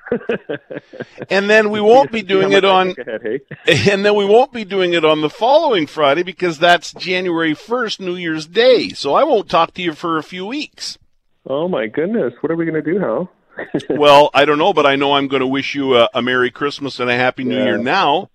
and 1.29 1.49
then 1.49 1.69
we 1.69 1.81
won't 1.81 2.13
be 2.13 2.21
doing 2.21 2.53
it 2.53 2.63
on, 2.63 2.95
ahead, 2.97 3.21
hey? 3.21 3.41
and 3.91 4.05
then 4.05 4.15
we 4.15 4.25
won't 4.25 4.53
be 4.53 4.63
doing 4.63 4.93
it 4.93 5.03
on 5.03 5.19
the 5.19 5.29
following 5.29 5.85
Friday 5.85 6.23
because 6.23 6.57
that's 6.57 6.93
January 6.93 7.53
first, 7.53 7.99
New 7.99 8.15
Year's 8.15 8.47
Day. 8.47 8.89
So 8.89 9.15
I 9.15 9.25
won't 9.25 9.49
talk 9.49 9.73
to 9.73 9.81
you 9.81 9.93
for 9.93 10.17
a 10.17 10.23
few 10.23 10.45
weeks. 10.45 10.97
Oh 11.45 11.67
my 11.67 11.87
goodness, 11.87 12.33
what 12.39 12.51
are 12.51 12.55
we 12.55 12.65
going 12.65 12.81
to 12.81 12.93
do, 12.93 12.99
Hal? 12.99 13.29
well, 13.89 14.29
I 14.33 14.45
don't 14.45 14.57
know, 14.57 14.73
but 14.73 14.85
I 14.85 14.95
know 14.95 15.13
I'm 15.13 15.27
going 15.27 15.41
to 15.41 15.47
wish 15.47 15.75
you 15.75 15.97
a, 15.97 16.09
a 16.13 16.21
Merry 16.21 16.51
Christmas 16.51 16.99
and 16.99 17.09
a 17.09 17.15
Happy 17.15 17.43
New 17.43 17.57
yeah. 17.57 17.65
Year 17.65 17.77
now. 17.77 18.29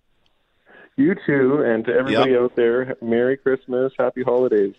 You 0.97 1.17
too, 1.27 1.63
and 1.63 1.85
to 1.87 1.93
everybody 1.93 2.33
yep. 2.33 2.41
out 2.41 2.57
there, 2.57 2.97
Merry 3.03 3.37
Christmas, 3.37 3.93
Happy 3.99 4.23
Holidays. 4.23 4.75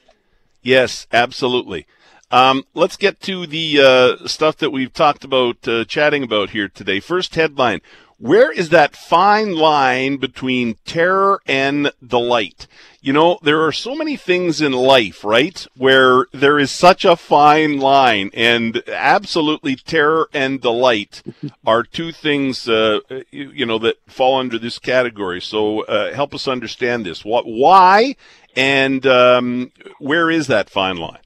Yes, 0.61 1.07
absolutely. 1.11 1.87
Um, 2.31 2.63
let's 2.73 2.97
get 2.97 3.19
to 3.21 3.45
the 3.45 3.79
uh, 3.79 4.27
stuff 4.27 4.57
that 4.57 4.71
we've 4.71 4.93
talked 4.93 5.23
about, 5.23 5.67
uh, 5.67 5.85
chatting 5.85 6.23
about 6.23 6.51
here 6.51 6.67
today. 6.69 6.99
First 6.99 7.35
headline 7.35 7.81
where 8.17 8.51
is 8.51 8.69
that 8.69 8.95
fine 8.95 9.55
line 9.55 10.17
between 10.17 10.75
terror 10.85 11.41
and 11.45 11.91
delight? 12.05 12.67
You 13.06 13.13
know, 13.13 13.38
there 13.44 13.63
are 13.63 13.72
so 13.72 13.94
many 13.94 14.18
things 14.18 14.62
in 14.62 14.72
life, 14.72 15.24
right, 15.24 15.68
where 15.78 16.26
there 16.34 16.58
is 16.58 16.72
such 16.72 17.06
a 17.06 17.15
fine 17.15 17.78
line, 17.78 18.32
and 18.34 18.82
absolutely 18.89 19.76
terror 19.76 20.28
and 20.34 20.60
delight 20.60 21.22
are 21.68 21.84
two 21.84 22.12
things, 22.12 22.68
uh, 22.68 23.02
you, 23.30 23.52
you, 23.52 23.65
know, 23.68 23.78
that 23.78 23.98
fall 24.08 24.39
under 24.39 24.58
this 24.58 24.80
category. 24.80 25.39
So 25.39 25.84
uh, 25.84 26.15
help 26.15 26.34
us 26.34 26.48
understand 26.48 27.06
this. 27.06 27.24
What, 27.24 27.46
why, 27.46 28.15
and 28.56 29.06
um, 29.06 29.72
where 30.00 30.32
is 30.32 30.48
that 30.48 30.72
fine 30.72 30.98
line? 30.98 31.22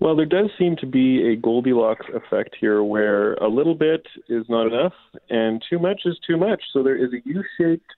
Well, 0.00 0.16
there 0.16 0.26
does 0.26 0.50
seem 0.58 0.74
to 0.78 0.86
be 0.86 1.24
a 1.28 1.36
Goldilocks 1.36 2.06
effect 2.12 2.56
here 2.58 2.82
where 2.82 3.34
a 3.34 3.46
little 3.46 3.76
bit 3.76 4.04
is 4.28 4.44
not 4.48 4.66
enough 4.66 4.94
and 5.30 5.62
too 5.70 5.78
much 5.78 6.00
is 6.04 6.18
too 6.26 6.36
much. 6.36 6.60
So 6.72 6.82
there 6.82 6.96
is 6.96 7.12
a 7.12 7.22
U 7.26 7.44
shaped 7.56 7.92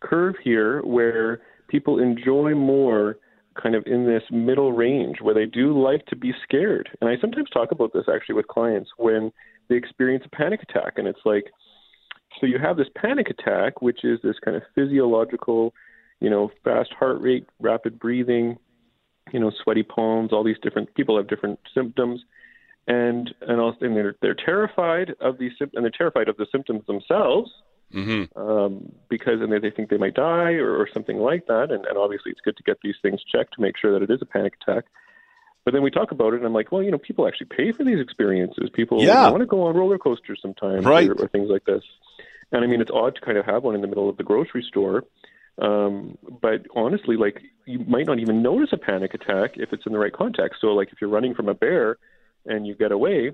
curve 0.00 0.34
here 0.44 0.82
where 0.82 1.40
people 1.68 1.98
enjoy 1.98 2.54
more 2.54 3.16
kind 3.60 3.74
of 3.74 3.84
in 3.86 4.06
this 4.06 4.22
middle 4.30 4.72
range 4.72 5.16
where 5.20 5.34
they 5.34 5.46
do 5.46 5.80
like 5.80 6.06
to 6.06 6.16
be 6.16 6.32
scared. 6.44 6.88
And 7.00 7.10
I 7.10 7.14
sometimes 7.20 7.50
talk 7.50 7.72
about 7.72 7.92
this 7.92 8.04
actually 8.12 8.36
with 8.36 8.46
clients 8.46 8.90
when 8.96 9.32
they 9.68 9.76
experience 9.76 10.24
a 10.26 10.36
panic 10.36 10.60
attack. 10.62 10.94
And 10.96 11.08
it's 11.08 11.20
like, 11.24 11.46
so 12.40 12.46
you 12.46 12.58
have 12.58 12.76
this 12.76 12.88
panic 12.94 13.28
attack, 13.30 13.82
which 13.82 14.04
is 14.04 14.20
this 14.22 14.36
kind 14.44 14.56
of 14.56 14.62
physiological, 14.74 15.74
you 16.20 16.30
know, 16.30 16.50
fast 16.62 16.90
heart 16.98 17.20
rate, 17.20 17.46
rapid 17.58 17.98
breathing, 17.98 18.56
you 19.32 19.40
know, 19.40 19.50
sweaty 19.62 19.82
palms. 19.82 20.32
All 20.32 20.44
these 20.44 20.56
different 20.62 20.94
people 20.94 21.16
have 21.16 21.28
different 21.28 21.58
symptoms, 21.74 22.20
and 22.86 23.34
and 23.42 23.60
also 23.60 23.78
and 23.80 23.96
they're 23.96 24.14
they're 24.22 24.34
terrified 24.34 25.14
of 25.20 25.38
these 25.38 25.52
and 25.60 25.84
they're 25.84 25.90
terrified 25.90 26.28
of 26.28 26.36
the 26.36 26.46
symptoms 26.52 26.82
themselves. 26.86 27.50
Mm-hmm. 27.92 28.38
Um, 28.38 28.92
because 29.08 29.40
and 29.40 29.50
they, 29.50 29.58
they 29.58 29.70
think 29.70 29.88
they 29.88 29.96
might 29.96 30.14
die 30.14 30.52
or, 30.52 30.76
or 30.76 30.88
something 30.92 31.16
like 31.16 31.46
that, 31.46 31.70
and, 31.70 31.86
and 31.86 31.96
obviously 31.96 32.32
it's 32.32 32.40
good 32.40 32.56
to 32.58 32.62
get 32.62 32.78
these 32.82 32.96
things 33.00 33.20
checked 33.24 33.54
to 33.54 33.62
make 33.62 33.78
sure 33.78 33.92
that 33.92 34.02
it 34.02 34.12
is 34.12 34.20
a 34.20 34.26
panic 34.26 34.54
attack. 34.62 34.84
But 35.64 35.72
then 35.72 35.82
we 35.82 35.90
talk 35.90 36.12
about 36.12 36.34
it, 36.34 36.36
and 36.36 36.46
I'm 36.46 36.52
like, 36.52 36.70
well, 36.70 36.82
you 36.82 36.90
know, 36.90 36.98
people 36.98 37.26
actually 37.26 37.48
pay 37.48 37.72
for 37.72 37.84
these 37.84 38.00
experiences. 38.00 38.70
People 38.72 39.02
yeah. 39.02 39.28
want 39.28 39.40
to 39.40 39.46
go 39.46 39.64
on 39.64 39.76
roller 39.76 39.98
coasters 39.98 40.38
sometimes, 40.40 40.84
right. 40.84 41.08
or, 41.08 41.14
or 41.14 41.28
things 41.28 41.48
like 41.50 41.64
this. 41.64 41.82
And 42.52 42.64
I 42.64 42.66
mean, 42.66 42.80
it's 42.80 42.90
odd 42.90 43.14
to 43.16 43.20
kind 43.20 43.36
of 43.36 43.44
have 43.44 43.64
one 43.64 43.74
in 43.74 43.80
the 43.80 43.88
middle 43.88 44.08
of 44.08 44.16
the 44.16 44.22
grocery 44.22 44.64
store 44.66 45.04
um, 45.60 46.16
but 46.40 46.66
honestly, 46.74 47.16
like 47.16 47.42
you 47.66 47.80
might 47.80 48.06
not 48.06 48.20
even 48.20 48.42
notice 48.42 48.70
a 48.72 48.76
panic 48.76 49.14
attack 49.14 49.56
if 49.56 49.72
it's 49.72 49.86
in 49.86 49.92
the 49.92 49.98
right 49.98 50.12
context. 50.12 50.60
So, 50.60 50.68
like 50.68 50.92
if 50.92 51.00
you're 51.00 51.10
running 51.10 51.34
from 51.34 51.48
a 51.48 51.54
bear 51.54 51.98
and 52.46 52.66
you 52.66 52.74
get 52.74 52.92
away, 52.92 53.32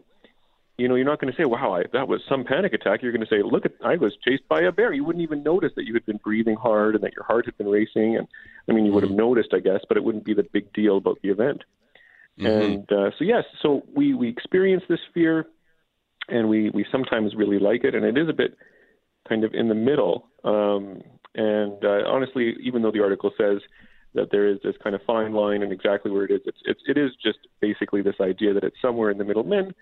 you 0.76 0.88
know, 0.88 0.96
you're 0.96 1.04
not 1.04 1.20
going 1.20 1.32
to 1.32 1.36
say, 1.36 1.44
"Wow, 1.44 1.74
I, 1.74 1.84
that 1.92 2.08
was 2.08 2.20
some 2.28 2.44
panic 2.44 2.72
attack." 2.72 3.02
You're 3.02 3.12
going 3.12 3.26
to 3.26 3.28
say, 3.28 3.42
"Look, 3.42 3.64
at, 3.64 3.72
I 3.84 3.96
was 3.96 4.12
chased 4.26 4.46
by 4.48 4.62
a 4.62 4.72
bear." 4.72 4.92
You 4.92 5.04
wouldn't 5.04 5.22
even 5.22 5.42
notice 5.42 5.70
that 5.76 5.84
you 5.84 5.94
had 5.94 6.04
been 6.04 6.16
breathing 6.16 6.56
hard 6.56 6.96
and 6.96 7.04
that 7.04 7.14
your 7.14 7.24
heart 7.24 7.44
had 7.46 7.56
been 7.56 7.68
racing. 7.68 8.16
And 8.16 8.26
I 8.68 8.72
mean, 8.72 8.84
you 8.84 8.92
would 8.92 9.04
have 9.04 9.10
mm-hmm. 9.10 9.18
noticed, 9.18 9.50
I 9.54 9.60
guess, 9.60 9.80
but 9.86 9.96
it 9.96 10.02
wouldn't 10.02 10.24
be 10.24 10.34
the 10.34 10.42
big 10.42 10.72
deal 10.72 10.96
about 10.96 11.18
the 11.22 11.30
event. 11.30 11.62
Mm-hmm. 12.38 12.46
And 12.46 12.92
uh, 12.92 13.10
so, 13.16 13.24
yes, 13.24 13.44
so 13.62 13.84
we 13.94 14.14
we 14.14 14.28
experience 14.28 14.82
this 14.88 14.98
fear, 15.12 15.46
and 16.28 16.48
we 16.48 16.70
we 16.70 16.84
sometimes 16.90 17.36
really 17.36 17.60
like 17.60 17.84
it, 17.84 17.94
and 17.94 18.04
it 18.04 18.18
is 18.18 18.28
a 18.28 18.32
bit 18.32 18.56
kind 19.28 19.44
of 19.44 19.54
in 19.54 19.68
the 19.68 19.74
middle. 19.76 20.26
Um, 20.42 21.02
and 21.36 21.84
uh, 21.84 22.08
honestly, 22.08 22.56
even 22.62 22.82
though 22.82 22.90
the 22.90 23.02
article 23.02 23.30
says 23.38 23.58
that 24.14 24.30
there 24.32 24.48
is 24.48 24.58
this 24.62 24.74
kind 24.82 24.94
of 24.94 25.02
fine 25.02 25.32
line 25.32 25.62
and 25.62 25.72
exactly 25.72 26.10
where 26.10 26.24
it 26.24 26.30
is, 26.30 26.40
it's, 26.46 26.58
it's 26.64 26.80
it 26.88 26.98
is 26.98 27.12
just 27.22 27.38
basically 27.60 28.02
this 28.02 28.16
idea 28.20 28.54
that 28.54 28.64
it's 28.64 28.76
somewhere 28.82 29.10
in 29.10 29.18
the 29.18 29.24
middle. 29.24 29.44
Men 29.44 29.72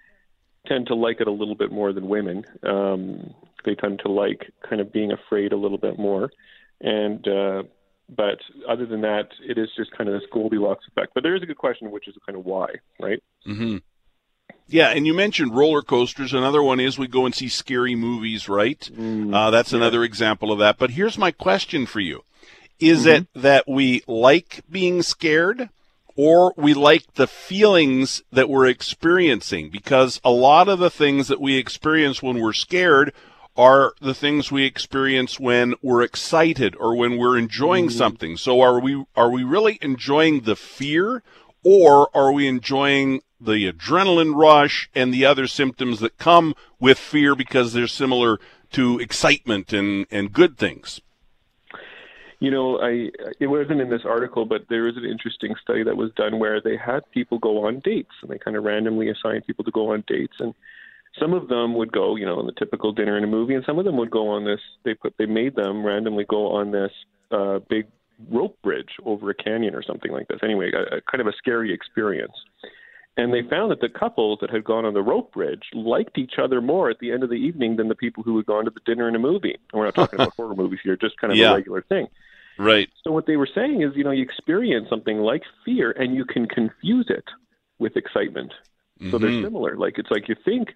tend 0.67 0.87
to 0.89 0.95
like 0.95 1.21
it 1.21 1.27
a 1.27 1.33
little 1.33 1.55
bit 1.55 1.73
more 1.73 1.93
than 1.93 2.09
women. 2.09 2.45
Um, 2.63 3.35
they 3.65 3.75
tend 3.75 4.01
to 4.05 4.11
like 4.11 4.51
kind 4.69 4.81
of 4.81 4.93
being 4.93 5.13
afraid 5.13 5.53
a 5.53 5.57
little 5.57 5.79
bit 5.79 5.99
more, 5.99 6.31
and 6.81 7.27
uh, 7.27 7.63
but 8.09 8.39
other 8.69 8.87
than 8.87 9.03
that, 9.03 9.29
it 9.47 9.59
is 9.59 9.69
just 9.77 9.93
kind 9.97 10.09
of 10.09 10.21
this 10.21 10.29
Goldilocks 10.33 10.85
effect. 10.89 11.13
But 11.15 11.23
there 11.23 11.35
is 11.35 11.43
a 11.43 11.47
good 11.47 11.59
question, 11.59 11.91
which 11.91 12.09
is 12.09 12.15
kind 12.27 12.37
of 12.37 12.45
why, 12.45 12.69
right? 13.01 13.23
Mm-hmm. 13.47 13.79
Yeah, 14.69 14.89
and 14.89 15.07
you 15.07 15.15
mentioned 15.15 15.55
roller 15.55 15.83
coasters. 15.83 16.33
Another 16.33 16.63
one 16.63 16.81
is 16.81 16.99
we 16.99 17.07
go 17.07 17.27
and 17.27 17.35
see 17.35 17.49
scary 17.49 17.95
movies, 17.95 18.49
right? 18.49 18.81
Mm, 18.95 19.35
uh, 19.35 19.51
that's 19.51 19.73
yeah. 19.73 19.79
another 19.79 20.03
example 20.05 20.53
of 20.53 20.59
that. 20.61 20.79
But 20.79 20.91
here's 20.91 21.19
my 21.19 21.31
question 21.31 21.87
for 21.87 22.01
you: 22.01 22.25
Is 22.79 23.01
mm-hmm. 23.01 23.09
it 23.09 23.27
that 23.35 23.69
we 23.69 24.03
like 24.07 24.63
being 24.71 25.03
scared, 25.03 25.69
or 26.17 26.55
we 26.57 26.75
like 26.75 27.15
the 27.15 27.27
feelings 27.27 28.23
that 28.33 28.49
we're 28.49 28.67
experiencing? 28.67 29.71
Because 29.71 30.21
a 30.25 30.31
lot 30.31 30.69
of 30.69 30.79
the 30.79 30.91
things 30.91 31.29
that 31.29 31.41
we 31.41 31.57
experience 31.57 32.23
when 32.23 32.41
we're 32.41 32.53
scared 32.53 33.13
are 33.57 33.93
the 34.01 34.15
things 34.15 34.51
we 34.51 34.65
experience 34.65 35.39
when 35.39 35.75
we're 35.83 36.03
excited 36.03 36.75
or 36.77 36.97
when 36.97 37.19
we're 37.19 37.37
enjoying 37.37 37.87
mm-hmm. 37.87 37.99
something. 37.99 38.37
So 38.37 38.61
are 38.61 38.81
we 38.81 39.05
are 39.15 39.31
we 39.31 39.45
really 39.45 39.79
enjoying 39.83 40.41
the 40.41 40.57
fear 40.57 41.23
or 41.63 42.09
are 42.17 42.33
we 42.33 42.47
enjoying 42.47 43.21
the 43.41 43.71
adrenaline 43.71 44.35
rush 44.35 44.89
and 44.95 45.13
the 45.13 45.25
other 45.25 45.47
symptoms 45.47 46.01
that 46.01 46.19
come 46.19 46.55
with 46.81 46.99
fear 46.99 47.35
because 47.35 47.73
they're 47.73 47.87
similar 47.87 48.39
to 48.73 48.99
excitement 48.99 49.73
and, 49.73 50.07
and 50.11 50.33
good 50.33 50.57
things? 50.57 51.01
You 52.43 52.51
know, 52.51 52.81
I 52.81 53.11
it 53.39 53.47
wasn't 53.47 53.81
in 53.81 53.89
this 53.89 54.03
article, 54.05 54.45
but 54.45 54.63
there 54.69 54.83
was 54.83 54.97
an 54.97 55.05
interesting 55.05 55.55
study 55.63 55.85
that 55.85 55.97
was 55.97 56.11
done 56.17 56.41
where 56.41 56.61
they 56.61 56.77
had 56.77 57.09
people 57.13 57.39
go 57.39 57.67
on 57.67 57.79
dates, 57.85 58.11
and 58.21 58.29
they 58.29 58.39
kind 58.39 58.57
of 58.57 58.65
randomly 58.65 59.09
assigned 59.11 59.47
people 59.47 59.65
to 59.65 59.71
go 59.71 59.93
on 59.93 60.03
dates, 60.09 60.35
and 60.41 60.53
some 61.21 61.35
of 61.35 61.47
them 61.47 61.75
would 61.77 61.93
go, 61.93 62.17
you 62.17 62.27
know, 62.27 62.41
on 62.41 62.47
the 62.47 62.53
typical 62.59 62.91
dinner 62.91 63.15
and 63.15 63.25
a 63.25 63.29
movie, 63.29 63.55
and 63.55 63.65
some 63.65 63.79
of 63.79 63.85
them 63.85 63.97
would 63.97 64.11
go 64.11 64.27
on 64.29 64.45
this. 64.45 64.59
They 64.85 64.95
put 64.95 65.15
they 65.19 65.27
made 65.27 65.55
them 65.55 65.87
randomly 65.87 66.25
go 66.25 66.49
on 66.49 66.73
this 66.73 66.91
uh, 67.31 67.61
big 67.69 67.87
rope 68.29 68.61
bridge 68.63 68.91
over 69.05 69.31
a 69.31 69.35
canyon 69.35 69.77
or 69.77 69.83
something 69.85 70.11
like 70.11 70.27
this. 70.27 70.41
Anyway, 70.43 70.73
a, 70.75 70.97
a 70.97 71.01
kind 71.03 71.21
of 71.21 71.29
a 71.29 71.33
scary 71.39 71.73
experience. 71.73 72.35
And 73.17 73.33
they 73.33 73.43
found 73.49 73.71
that 73.71 73.81
the 73.81 73.89
couples 73.89 74.39
that 74.41 74.51
had 74.51 74.65
gone 74.65 74.85
on 74.85 74.95
the 74.95 75.03
rope 75.03 75.33
bridge 75.33 75.63
liked 75.75 76.19
each 76.19 76.35
other 76.43 76.61
more 76.61 76.91
at 76.91 76.99
the 76.99 77.13
end 77.13 77.23
of 77.23 77.29
the 77.29 77.37
evening 77.37 77.77
than 77.77 77.87
the 77.89 77.95
people 77.95 78.25
who 78.25 78.37
had 78.39 78.47
gone 78.47 78.65
to 78.65 78.71
the 78.71 78.81
dinner 78.87 79.07
and 79.07 79.15
a 79.15 79.19
movie. 79.21 79.53
And 79.73 79.79
we're 79.79 79.85
not 79.85 79.95
talking 79.95 80.19
about 80.19 80.33
horror 80.37 80.57
movies 80.57 80.81
here, 80.83 80.97
just 80.97 81.17
kind 81.19 81.33
of 81.33 81.39
Yeah. 81.39 81.53
a 81.53 81.55
regular 81.55 81.83
thing. 81.83 82.09
Right. 82.59 82.89
So 83.05 83.11
what 83.13 83.27
they 83.27 83.37
were 83.37 83.49
saying 83.53 83.83
is, 83.83 83.93
you 83.97 84.05
know, 84.05 84.11
you 84.11 84.23
experience 84.23 84.89
something 84.89 85.19
like 85.19 85.43
fear 85.65 85.93
and 85.93 86.15
you 86.15 86.25
can 86.25 86.47
confuse 86.47 87.07
it 87.09 87.25
with 87.79 87.97
excitement. 87.97 88.53
So 89.11 89.19
they're 89.19 89.31
Mhm. 89.31 89.43
similar. 89.43 89.77
Like 89.77 89.99
it's 89.99 90.11
like 90.11 90.29
you 90.29 90.37
think, 90.45 90.75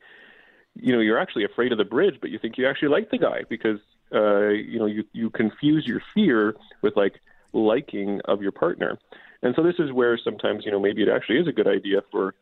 you 0.74 0.92
know, 0.92 1.00
you're 1.00 1.18
actually 1.18 1.44
afraid 1.44 1.72
of 1.72 1.78
the 1.78 1.84
bridge, 1.84 2.16
but 2.20 2.30
you 2.30 2.38
think 2.38 2.58
you 2.58 2.66
actually 2.66 2.88
like 2.88 3.10
the 3.10 3.18
guy 3.18 3.42
because, 3.48 3.78
uh, 4.14 4.48
you 4.48 4.78
know, 4.78 4.86
you 4.86 5.04
you 5.12 5.30
confuse 5.30 5.86
your 5.86 6.02
fear 6.14 6.54
with 6.82 6.96
like 6.96 7.20
liking 7.52 8.20
of 8.26 8.42
your 8.42 8.52
partner. 8.52 8.98
And 9.42 9.54
so 9.54 9.62
this 9.62 9.78
is 9.78 9.92
where 9.92 10.18
sometimes, 10.18 10.64
you 10.64 10.72
know, 10.72 10.80
maybe 10.80 11.02
it 11.02 11.08
actually 11.08 11.38
is 11.38 11.46
a 11.48 11.52
good 11.52 11.68
idea 11.68 12.02
for 12.10 12.34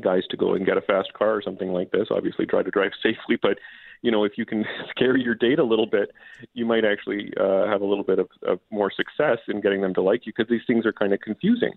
guys 0.00 0.22
to 0.30 0.36
go 0.36 0.54
and 0.54 0.66
get 0.66 0.76
a 0.76 0.80
fast 0.82 1.12
car 1.12 1.34
or 1.34 1.42
something 1.42 1.72
like 1.72 1.90
this. 1.92 2.08
Obviously, 2.10 2.46
try 2.46 2.62
to 2.62 2.70
drive 2.70 2.92
safely, 3.02 3.36
but 3.40 3.58
you 4.04 4.10
know, 4.10 4.22
if 4.22 4.32
you 4.36 4.44
can 4.44 4.66
scare 4.90 5.16
your 5.16 5.34
date 5.34 5.58
a 5.58 5.64
little 5.64 5.86
bit, 5.86 6.10
you 6.52 6.66
might 6.66 6.84
actually 6.84 7.32
uh, 7.40 7.66
have 7.66 7.80
a 7.80 7.86
little 7.86 8.04
bit 8.04 8.18
of, 8.18 8.28
of 8.46 8.60
more 8.70 8.92
success 8.94 9.38
in 9.48 9.62
getting 9.62 9.80
them 9.80 9.94
to 9.94 10.02
like 10.02 10.26
you 10.26 10.32
because 10.36 10.48
these 10.50 10.66
things 10.66 10.84
are 10.84 10.92
kind 10.92 11.14
of 11.14 11.20
confusing. 11.20 11.72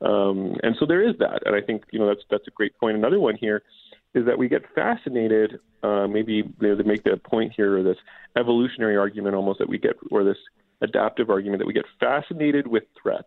Um, 0.00 0.56
and 0.62 0.76
so 0.78 0.86
there 0.86 1.08
is 1.08 1.16
that, 1.18 1.42
and 1.46 1.56
I 1.56 1.60
think 1.60 1.84
you 1.90 1.98
know 1.98 2.06
that's 2.06 2.22
that's 2.30 2.46
a 2.46 2.52
great 2.52 2.76
point. 2.78 2.96
Another 2.96 3.18
one 3.18 3.36
here 3.36 3.62
is 4.14 4.26
that 4.26 4.38
we 4.38 4.48
get 4.48 4.62
fascinated. 4.74 5.58
Uh, 5.82 6.06
maybe 6.06 6.42
they 6.60 6.74
they 6.74 6.84
make 6.84 7.02
the 7.02 7.16
point 7.16 7.52
here, 7.56 7.78
or 7.78 7.82
this 7.82 7.96
evolutionary 8.36 8.96
argument 8.96 9.34
almost 9.34 9.58
that 9.58 9.68
we 9.68 9.78
get, 9.78 9.96
or 10.12 10.22
this 10.22 10.38
adaptive 10.82 11.30
argument 11.30 11.60
that 11.60 11.66
we 11.66 11.72
get 11.72 11.86
fascinated 11.98 12.68
with 12.68 12.84
threat. 13.00 13.24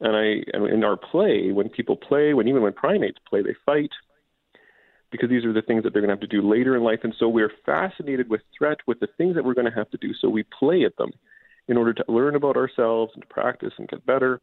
And 0.00 0.16
I, 0.16 0.42
and 0.52 0.68
in 0.68 0.84
our 0.84 0.96
play, 0.96 1.52
when 1.52 1.68
people 1.68 1.96
play, 1.96 2.34
when 2.34 2.48
even 2.48 2.62
when 2.62 2.72
primates 2.72 3.18
play, 3.28 3.42
they 3.42 3.54
fight 3.64 3.90
because 5.10 5.30
these 5.30 5.44
are 5.44 5.52
the 5.52 5.62
things 5.62 5.82
that 5.82 5.92
they're 5.92 6.02
going 6.02 6.14
to 6.14 6.20
have 6.20 6.28
to 6.28 6.40
do 6.40 6.48
later 6.48 6.76
in 6.76 6.82
life. 6.82 7.00
And 7.02 7.14
so 7.18 7.28
we're 7.28 7.52
fascinated 7.64 8.28
with 8.28 8.42
threat, 8.56 8.78
with 8.86 9.00
the 9.00 9.08
things 9.16 9.34
that 9.34 9.44
we're 9.44 9.54
going 9.54 9.70
to 9.70 9.76
have 9.76 9.90
to 9.90 9.98
do. 9.98 10.12
So 10.20 10.28
we 10.28 10.44
play 10.58 10.84
at 10.84 10.96
them 10.96 11.10
in 11.66 11.76
order 11.76 11.92
to 11.94 12.04
learn 12.08 12.34
about 12.34 12.56
ourselves 12.56 13.12
and 13.14 13.22
to 13.22 13.28
practice 13.28 13.72
and 13.78 13.88
get 13.88 14.04
better. 14.04 14.40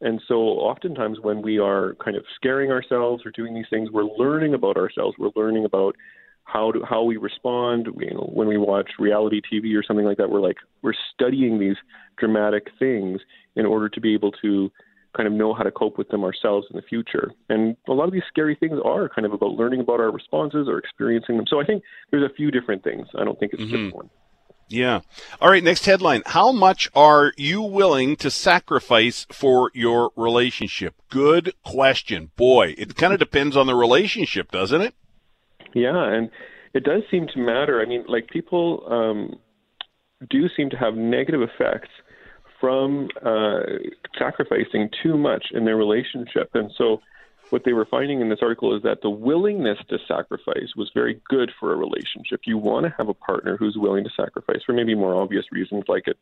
And 0.00 0.20
so 0.28 0.34
oftentimes 0.34 1.18
when 1.20 1.42
we 1.42 1.58
are 1.58 1.96
kind 2.04 2.16
of 2.16 2.24
scaring 2.36 2.70
ourselves 2.70 3.24
or 3.26 3.32
doing 3.32 3.54
these 3.54 3.66
things, 3.68 3.90
we're 3.90 4.04
learning 4.04 4.54
about 4.54 4.76
ourselves. 4.76 5.16
We're 5.18 5.30
learning 5.34 5.64
about 5.64 5.96
how 6.44 6.72
to, 6.72 6.82
how 6.88 7.02
we 7.02 7.16
respond. 7.16 7.88
We, 7.94 8.06
you 8.06 8.14
know, 8.14 8.30
when 8.32 8.48
we 8.48 8.56
watch 8.56 8.90
reality 8.98 9.40
TV 9.40 9.76
or 9.76 9.82
something 9.82 10.06
like 10.06 10.16
that, 10.18 10.30
we're 10.30 10.40
like 10.40 10.56
we're 10.82 10.94
studying 11.14 11.58
these 11.58 11.76
dramatic 12.16 12.68
things 12.78 13.20
in 13.56 13.66
order 13.66 13.88
to 13.88 14.00
be 14.00 14.14
able 14.14 14.32
to 14.42 14.70
kind 15.18 15.26
of 15.26 15.32
know 15.32 15.52
how 15.52 15.64
to 15.64 15.72
cope 15.72 15.98
with 15.98 16.08
them 16.10 16.22
ourselves 16.22 16.66
in 16.70 16.76
the 16.76 16.82
future. 16.82 17.32
And 17.48 17.76
a 17.88 17.92
lot 17.92 18.04
of 18.04 18.12
these 18.12 18.22
scary 18.28 18.54
things 18.54 18.78
are 18.84 19.08
kind 19.08 19.26
of 19.26 19.32
about 19.32 19.50
learning 19.52 19.80
about 19.80 19.98
our 19.98 20.12
responses 20.12 20.68
or 20.68 20.78
experiencing 20.78 21.36
them. 21.36 21.46
So 21.48 21.60
I 21.60 21.64
think 21.64 21.82
there's 22.10 22.22
a 22.22 22.32
few 22.32 22.52
different 22.52 22.84
things. 22.84 23.08
I 23.18 23.24
don't 23.24 23.38
think 23.38 23.52
it's 23.52 23.64
just 23.64 23.94
one. 23.94 24.08
Yeah. 24.68 25.00
All 25.40 25.50
right. 25.50 25.64
Next 25.64 25.86
headline. 25.86 26.22
How 26.26 26.52
much 26.52 26.88
are 26.94 27.32
you 27.36 27.62
willing 27.62 28.16
to 28.16 28.30
sacrifice 28.30 29.26
for 29.32 29.72
your 29.74 30.12
relationship? 30.14 30.94
Good 31.08 31.54
question. 31.64 32.30
Boy, 32.36 32.74
it 32.78 32.94
kind 32.94 33.12
of 33.12 33.18
depends 33.18 33.56
on 33.56 33.66
the 33.66 33.74
relationship, 33.74 34.52
doesn't 34.52 34.82
it? 34.82 34.94
Yeah, 35.74 36.12
and 36.12 36.30
it 36.74 36.84
does 36.84 37.02
seem 37.10 37.26
to 37.34 37.38
matter. 37.40 37.80
I 37.80 37.86
mean, 37.86 38.04
like 38.06 38.28
people 38.28 38.84
um, 38.88 39.38
do 40.30 40.48
seem 40.54 40.70
to 40.70 40.76
have 40.76 40.94
negative 40.94 41.42
effects 41.42 41.90
from 42.60 43.08
uh, 43.24 43.60
sacrificing 44.18 44.90
too 45.02 45.16
much 45.16 45.46
in 45.52 45.64
their 45.64 45.76
relationship. 45.76 46.50
And 46.54 46.70
so, 46.76 47.00
what 47.50 47.64
they 47.64 47.72
were 47.72 47.86
finding 47.86 48.20
in 48.20 48.28
this 48.28 48.40
article 48.42 48.76
is 48.76 48.82
that 48.82 49.00
the 49.00 49.08
willingness 49.08 49.78
to 49.88 49.98
sacrifice 50.06 50.76
was 50.76 50.90
very 50.92 51.20
good 51.30 51.50
for 51.58 51.72
a 51.72 51.76
relationship. 51.76 52.40
You 52.44 52.58
want 52.58 52.84
to 52.84 52.94
have 52.98 53.08
a 53.08 53.14
partner 53.14 53.56
who's 53.56 53.76
willing 53.78 54.04
to 54.04 54.10
sacrifice 54.14 54.60
for 54.66 54.74
maybe 54.74 54.94
more 54.94 55.14
obvious 55.14 55.46
reasons, 55.50 55.84
like 55.88 56.08
it 56.08 56.18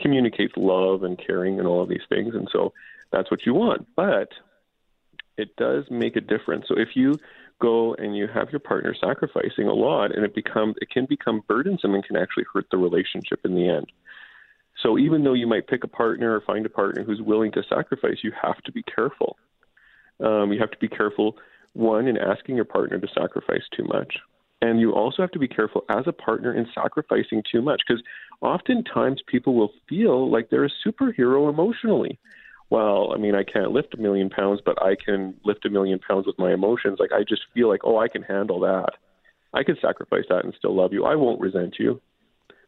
communicates 0.00 0.52
love 0.56 1.02
and 1.02 1.18
caring 1.18 1.58
and 1.58 1.66
all 1.66 1.82
of 1.82 1.88
these 1.88 2.04
things. 2.08 2.34
And 2.34 2.48
so, 2.52 2.72
that's 3.12 3.30
what 3.30 3.46
you 3.46 3.54
want. 3.54 3.86
But 3.96 4.28
it 5.38 5.56
does 5.56 5.84
make 5.90 6.16
a 6.16 6.20
difference. 6.20 6.66
So, 6.68 6.78
if 6.78 6.90
you 6.94 7.14
go 7.58 7.94
and 7.94 8.16
you 8.16 8.26
have 8.32 8.50
your 8.50 8.60
partner 8.60 8.94
sacrificing 8.94 9.66
a 9.66 9.72
lot 9.72 10.14
and 10.14 10.24
it 10.24 10.34
become 10.34 10.74
it 10.80 10.90
can 10.90 11.06
become 11.06 11.42
burdensome 11.48 11.94
and 11.94 12.04
can 12.04 12.16
actually 12.16 12.44
hurt 12.52 12.66
the 12.70 12.76
relationship 12.76 13.40
in 13.44 13.54
the 13.54 13.68
end. 13.68 13.86
So 14.82 14.98
even 14.98 15.24
though 15.24 15.32
you 15.32 15.46
might 15.46 15.68
pick 15.68 15.84
a 15.84 15.88
partner 15.88 16.34
or 16.34 16.40
find 16.42 16.66
a 16.66 16.70
partner 16.70 17.02
who's 17.02 17.20
willing 17.22 17.52
to 17.52 17.62
sacrifice, 17.68 18.18
you 18.22 18.32
have 18.40 18.62
to 18.64 18.72
be 18.72 18.82
careful. 18.82 19.36
Um, 20.20 20.52
you 20.52 20.60
have 20.60 20.70
to 20.70 20.78
be 20.78 20.88
careful, 20.88 21.36
one, 21.72 22.06
in 22.06 22.16
asking 22.16 22.56
your 22.56 22.64
partner 22.64 22.98
to 22.98 23.08
sacrifice 23.14 23.62
too 23.74 23.84
much. 23.84 24.14
And 24.62 24.80
you 24.80 24.92
also 24.92 25.22
have 25.22 25.32
to 25.32 25.38
be 25.38 25.48
careful 25.48 25.84
as 25.88 26.04
a 26.06 26.12
partner 26.12 26.54
in 26.54 26.66
sacrificing 26.74 27.42
too 27.50 27.60
much 27.60 27.82
because 27.86 28.02
oftentimes 28.40 29.22
people 29.26 29.54
will 29.54 29.72
feel 29.88 30.30
like 30.30 30.48
they're 30.50 30.64
a 30.64 30.70
superhero 30.86 31.50
emotionally. 31.50 32.18
Well, 32.70 33.12
I 33.14 33.18
mean, 33.18 33.34
I 33.34 33.44
can't 33.44 33.72
lift 33.72 33.94
a 33.94 34.00
million 34.00 34.28
pounds, 34.28 34.60
but 34.64 34.80
I 34.82 34.96
can 34.96 35.34
lift 35.44 35.66
a 35.66 35.70
million 35.70 35.98
pounds 35.98 36.26
with 36.26 36.38
my 36.38 36.52
emotions. 36.52 36.98
Like, 36.98 37.12
I 37.12 37.22
just 37.22 37.42
feel 37.54 37.68
like, 37.68 37.82
oh, 37.84 37.98
I 37.98 38.08
can 38.08 38.22
handle 38.22 38.60
that. 38.60 38.90
I 39.54 39.62
can 39.62 39.76
sacrifice 39.80 40.24
that 40.28 40.44
and 40.44 40.54
still 40.58 40.74
love 40.74 40.92
you. 40.92 41.04
I 41.04 41.14
won't 41.14 41.40
resent 41.40 41.76
you. 41.78 42.00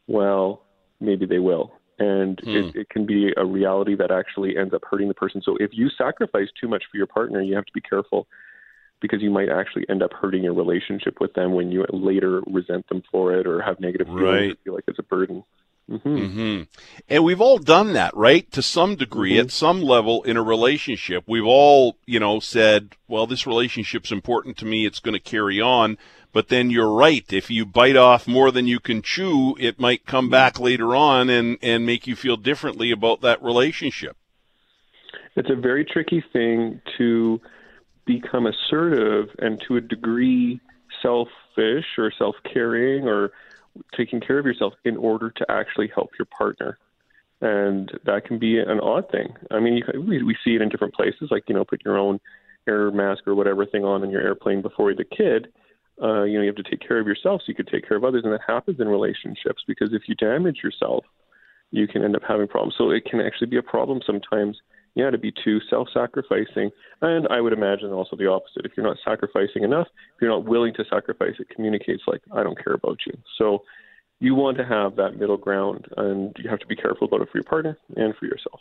Well, 0.07 0.63
maybe 1.01 1.27
they 1.27 1.39
will 1.39 1.78
and 1.99 2.39
Hmm. 2.43 2.57
it, 2.57 2.77
it 2.77 2.89
can 2.91 3.07
be 3.07 3.33
a 3.37 3.45
reality 3.45 3.95
that 3.97 4.11
actually 4.11 4.57
ends 4.57 4.73
up 4.75 4.83
hurting 4.89 5.09
the 5.09 5.15
person. 5.15 5.43
So 5.45 5.57
if 5.59 5.71
you 5.73 5.89
sacrifice 5.91 6.49
too 6.61 6.69
much 6.69 6.85
for 6.91 6.97
your 6.97 7.07
partner, 7.07 7.41
you 7.43 7.55
have 7.57 7.67
to 7.67 7.73
be 7.73 7.81
careful 7.81 8.27
because 9.01 9.23
you 9.23 9.31
might 9.31 9.49
actually 9.49 9.85
end 9.89 10.03
up 10.03 10.13
hurting 10.13 10.43
your 10.43 10.55
relationship 10.55 11.21
with 11.21 11.33
them 11.35 11.55
when 11.55 11.71
you 11.71 11.85
later 11.91 12.43
resent 12.47 12.89
them 12.89 13.03
for 13.11 13.33
it 13.35 13.47
or 13.47 13.63
have 13.63 13.79
negative 13.81 14.07
feelings 14.09 14.23
Right. 14.23 14.51
or 14.51 14.57
feel 14.65 14.75
like 14.75 14.85
it's 14.89 14.99
a 14.99 15.03
burden. 15.05 15.45
hmm 15.89 15.97
hmm 16.27 16.63
And 17.09 17.25
we've 17.25 17.41
all 17.41 17.59
done 17.59 17.93
that, 17.95 18.15
right? 18.17 18.51
To 18.53 18.61
some 18.61 18.95
degree, 18.97 19.37
Mhm. 19.37 19.41
at 19.45 19.51
some 19.51 19.81
level 19.83 20.23
in 20.25 20.37
a 20.37 20.43
relationship, 20.43 21.25
we've 21.27 21.47
all, 21.47 21.97
you 22.07 22.21
know, 22.21 22.41
said, 22.41 22.95
well, 23.07 23.27
this 23.27 23.47
relationship's 23.47 24.13
important 24.13 24.57
to 24.59 24.67
me. 24.67 24.85
It's 24.85 25.01
going 25.01 25.15
to 25.15 25.21
carry 25.21 25.61
on. 25.61 25.97
But 26.33 26.49
then 26.49 26.71
you're 26.71 26.93
right. 26.93 27.25
If 27.33 27.51
you 27.51 27.65
bite 27.65 27.97
off 27.97 28.29
more 28.29 28.51
than 28.51 28.67
you 28.67 28.81
can 28.81 29.03
chew, 29.03 29.57
it 29.59 29.81
might 29.81 30.07
come 30.07 30.27
hmm. 30.27 30.33
back 30.33 30.61
later 30.61 30.95
on 30.95 31.31
and, 31.31 31.59
and 31.63 31.87
make 31.87 32.07
you 32.07 32.17
feel 32.17 32.37
differently 32.37 32.91
about 32.91 33.21
that 33.23 33.43
relationship. 33.43 34.17
It's 35.37 35.51
a 35.51 35.57
very 35.57 35.85
tricky 35.85 36.23
thing 36.33 36.81
to 36.99 37.41
become 38.05 38.47
assertive 38.47 39.29
and 39.39 39.61
to 39.69 39.77
a 39.77 39.81
degree 39.81 40.61
selfish 41.01 41.87
or 41.97 42.11
self 42.19 42.35
caring 42.53 43.07
or 43.07 43.31
taking 43.97 44.21
care 44.21 44.39
of 44.39 44.47
yourself 44.47 44.75
in 44.85 44.97
order 44.97 45.31
to 45.31 45.47
actually 45.49 45.89
help 45.95 46.11
your 46.19 46.27
partner. 46.27 46.79
And 47.41 47.91
that 48.05 48.25
can 48.25 48.39
be 48.39 48.59
an 48.59 48.81
odd 48.81 49.11
thing. 49.11 49.33
I 49.51 49.61
mean, 49.61 49.77
you, 49.77 50.01
we, 50.01 50.23
we 50.25 50.37
see 50.45 50.57
it 50.57 50.63
in 50.63 50.69
different 50.69 50.95
places, 50.95 51.29
like, 51.31 51.45
you 51.49 51.55
know, 51.55 51.65
put 51.65 51.85
your 51.85 51.97
own 51.97 52.19
air 52.67 52.91
mask 52.91 53.27
or 53.29 53.35
whatever 53.35 53.65
thing 53.65 53.85
on 53.85 54.03
in 54.03 54.11
your 54.11 54.23
airplane 54.23 54.61
before 54.61 54.93
the 54.95 55.05
kid. 55.05 55.53
Uh, 56.03 56.23
you 56.23 56.35
know, 56.35 56.43
you 56.43 56.47
have 56.47 56.57
to 56.57 56.63
take 56.63 56.87
care 56.87 57.01
of 57.01 57.07
yourself 57.07 57.41
so 57.41 57.45
you 57.49 57.55
can 57.55 57.67
take 57.67 57.87
care 57.87 57.97
of 57.97 58.05
others. 58.05 58.23
And 58.25 58.33
that 58.33 58.41
happens 58.47 58.81
in 58.81 58.89
relationships 58.89 59.63
because 59.67 59.93
if 59.93 60.03
you 60.07 60.15
damage 60.15 60.59
yourself, 60.63 61.05
you 61.71 61.87
can 61.87 62.05
end 62.05 62.17
up 62.17 62.23
having 62.27 62.49
problems. 62.49 62.75
So 62.79 62.91
it 62.91 63.05
can 63.05 63.21
actually 63.21 63.49
be 63.49 63.57
a 63.57 63.63
problem 63.63 64.01
sometimes, 64.07 64.57
yeah, 64.95 65.11
to 65.11 65.19
be 65.19 65.33
too 65.45 65.59
self 65.69 65.89
sacrificing. 65.93 66.71
And 67.03 67.27
I 67.29 67.41
would 67.41 67.53
imagine 67.53 67.91
also 67.91 68.17
the 68.17 68.29
opposite. 68.29 68.65
If 68.65 68.73
you're 68.77 68.87
not 68.87 68.97
sacrificing 69.05 69.65
enough, 69.65 69.89
if 70.15 70.23
you're 70.23 70.31
not 70.31 70.45
willing 70.45 70.75
to 70.75 70.85
sacrifice, 70.91 71.35
it 71.39 71.49
communicates 71.55 72.03
like, 72.07 72.23
I 72.33 72.43
don't 72.43 72.63
care 72.63 72.75
about 72.75 72.99
you. 73.07 73.13
So 73.37 73.65
you 74.21 74.35
want 74.35 74.57
to 74.59 74.65
have 74.65 74.97
that 74.97 75.17
middle 75.19 75.37
ground, 75.37 75.87
and 75.97 76.35
you 76.39 76.51
have 76.51 76.59
to 76.61 76.67
be 76.67 76.75
careful 76.75 77.07
about 77.07 77.21
it 77.23 77.29
for 77.31 77.39
your 77.39 77.45
partner 77.45 77.79
and 77.97 78.15
for 78.17 78.27
yourself. 78.27 78.61